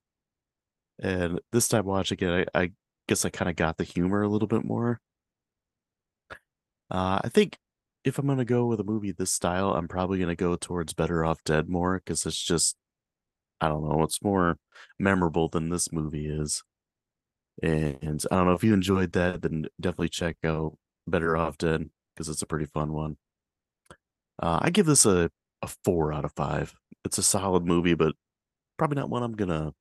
[0.99, 2.71] And this time watching it, I, I
[3.07, 5.01] guess I kind of got the humor a little bit more.
[6.89, 7.57] Uh, I think
[8.03, 11.25] if I'm gonna go with a movie this style, I'm probably gonna go towards Better
[11.25, 12.75] Off Dead more because it's just,
[13.61, 14.57] I don't know, it's more
[14.99, 16.63] memorable than this movie is.
[17.61, 20.77] And I don't know if you enjoyed that, then definitely check out
[21.07, 23.17] Better Off Dead because it's a pretty fun one.
[24.41, 25.29] Uh, I give this a
[25.61, 26.73] a four out of five.
[27.05, 28.15] It's a solid movie, but
[28.77, 29.73] probably not one I'm gonna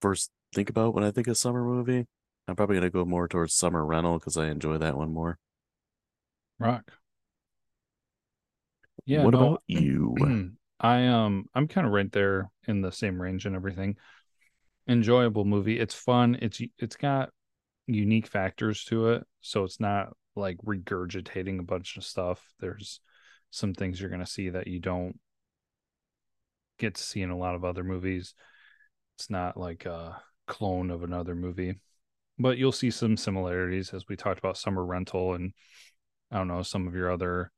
[0.00, 2.06] first think about when I think of summer movie.
[2.48, 5.38] I'm probably gonna go more towards Summer Rental because I enjoy that one more.
[6.58, 6.90] Rock.
[9.04, 10.52] Yeah, what no, about you?
[10.80, 13.96] I um I'm kind of right there in the same range and everything.
[14.90, 15.78] Enjoyable movie.
[15.78, 16.36] It's fun.
[16.42, 17.30] It's it's got
[17.86, 22.44] unique factors to it, so it's not like regurgitating a bunch of stuff.
[22.58, 23.00] There's
[23.50, 25.16] some things you're going to see that you don't
[26.78, 28.34] get to see in a lot of other movies.
[29.16, 31.80] It's not like a clone of another movie,
[32.36, 35.52] but you'll see some similarities as we talked about Summer Rental and
[36.32, 37.52] I don't know some of your other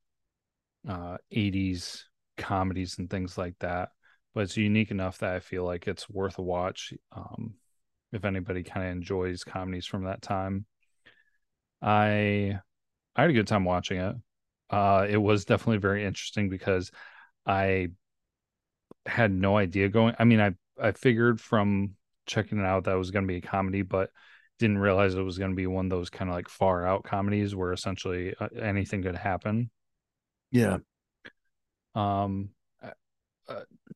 [0.87, 2.05] uh 80s
[2.37, 3.89] comedies and things like that.
[4.35, 6.95] But it's unique enough that I feel like it's worth a watch.
[7.13, 7.55] Um,
[8.13, 10.67] if anybody kind of enjoys comedies from that time,
[11.81, 12.59] I
[13.17, 14.17] I had a good time watching it.
[14.71, 16.91] Uh, it was definitely very interesting because
[17.47, 17.89] I
[19.07, 20.15] had no idea going.
[20.19, 23.39] I mean, I I figured from checking it out that it was going to be
[23.39, 24.11] a comedy, but
[24.59, 27.05] didn't realize it was going to be one of those kind of like far out
[27.05, 29.71] comedies where essentially uh, anything could happen.
[30.51, 30.79] Yeah.
[31.95, 32.51] Um,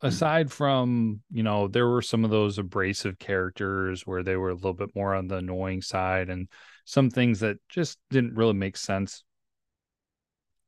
[0.03, 4.55] aside from you know there were some of those abrasive characters where they were a
[4.55, 6.49] little bit more on the annoying side and
[6.84, 9.24] some things that just didn't really make sense.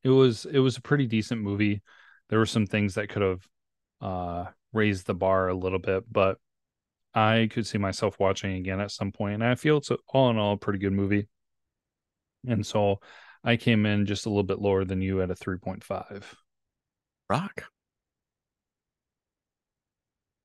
[0.03, 1.81] It was it was a pretty decent movie.
[2.29, 3.47] There were some things that could have
[4.01, 6.37] uh raised the bar a little bit but
[7.13, 10.29] i could see myself watching again at some point and i feel it's a, all
[10.29, 11.27] in all a pretty good movie.
[12.47, 12.99] And so
[13.43, 16.23] i came in just a little bit lower than you at a 3.5
[17.29, 17.63] Rock.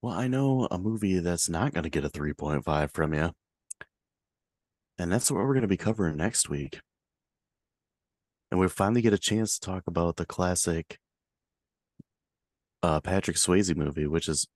[0.05, 3.31] Well, I know a movie that's not going to get a 3.5 from you.
[4.99, 6.79] And that's what we're going to be covering next week.
[8.51, 10.99] And we finally get a chance to talk about the classic
[12.83, 14.47] uh, Patrick Swayze movie, which is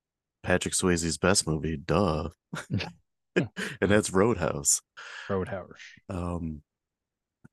[0.43, 2.29] Patrick Swayze's best movie, duh.
[3.35, 3.49] and
[3.81, 4.83] that's Roadhouse.
[5.31, 5.71] roadhouse
[6.11, 6.61] Um,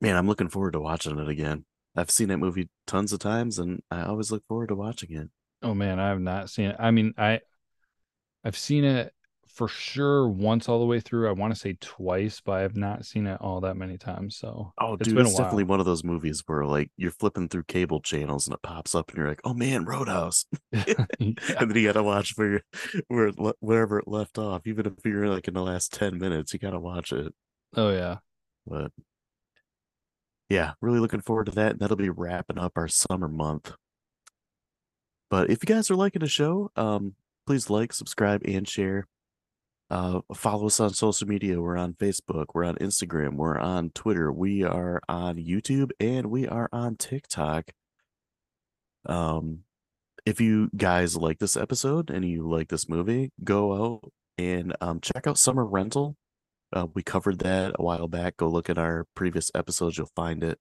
[0.02, 1.64] man, I'm looking forward to watching it again.
[1.96, 5.30] I've seen that movie tons of times, and I always look forward to watching it.
[5.64, 6.76] Oh man, I have not seen it.
[6.78, 7.40] I mean, I
[8.46, 9.12] I've seen it
[9.48, 11.30] for sure once all the way through.
[11.30, 14.36] I want to say twice, but I have not seen it all that many times.
[14.36, 17.64] So Oh, It's dude, it's definitely one of those movies where like you're flipping through
[17.64, 21.88] cable channels and it pops up and you're like, "Oh man, Roadhouse," and then you
[21.88, 22.62] gotta watch where
[23.08, 23.30] where
[23.60, 26.80] wherever it left off, even if you're like in the last ten minutes, you gotta
[26.80, 27.34] watch it.
[27.76, 28.18] Oh yeah.
[28.68, 28.92] But
[30.50, 31.72] yeah, really looking forward to that.
[31.72, 33.72] And that'll be wrapping up our summer month.
[35.30, 37.16] But if you guys are liking the show, um,
[37.46, 39.08] please like, subscribe, and share.
[39.90, 41.62] Uh, follow us on social media.
[41.62, 46.48] We're on Facebook, we're on Instagram, we're on Twitter, we are on YouTube, and we
[46.48, 47.72] are on TikTok.
[49.06, 49.60] Um,
[50.26, 55.00] if you guys like this episode and you like this movie, go out and um,
[55.02, 56.16] check out Summer Rental.
[56.74, 58.38] Uh, we covered that a while back.
[58.38, 60.58] Go look at our previous episodes, you'll find it.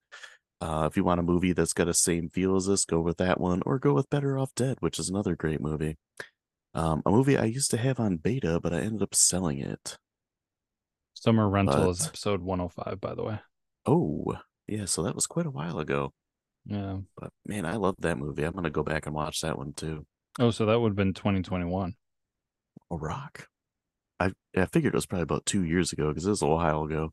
[0.60, 3.16] Uh, if you want a movie that's got the same feel as this, go with
[3.16, 5.96] that one, or go with Better Off Dead, which is another great movie.
[6.74, 9.96] Um, a movie I used to have on beta, but I ended up selling it.
[11.14, 13.38] Summer Rental is episode 105, by the way.
[13.86, 14.34] Oh,
[14.66, 14.84] yeah.
[14.86, 16.12] So that was quite a while ago.
[16.66, 16.98] Yeah.
[17.16, 18.42] But man, I love that movie.
[18.42, 20.06] I'm gonna go back and watch that one too.
[20.38, 21.94] Oh, so that would have been 2021.
[22.90, 23.46] A rock.
[24.18, 26.84] I I figured it was probably about two years ago because it was a while
[26.84, 27.12] ago.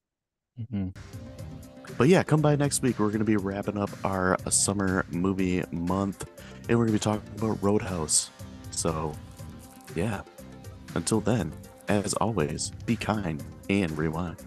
[0.71, 0.89] hmm
[1.97, 2.97] But yeah, come by next week.
[2.99, 6.25] We're going to be wrapping up our uh, summer movie month
[6.69, 8.29] and we're going to be talking about Roadhouse.
[8.71, 9.13] So,
[9.95, 10.21] yeah.
[10.95, 11.53] Until then,
[11.87, 14.37] as always, be kind and rewind.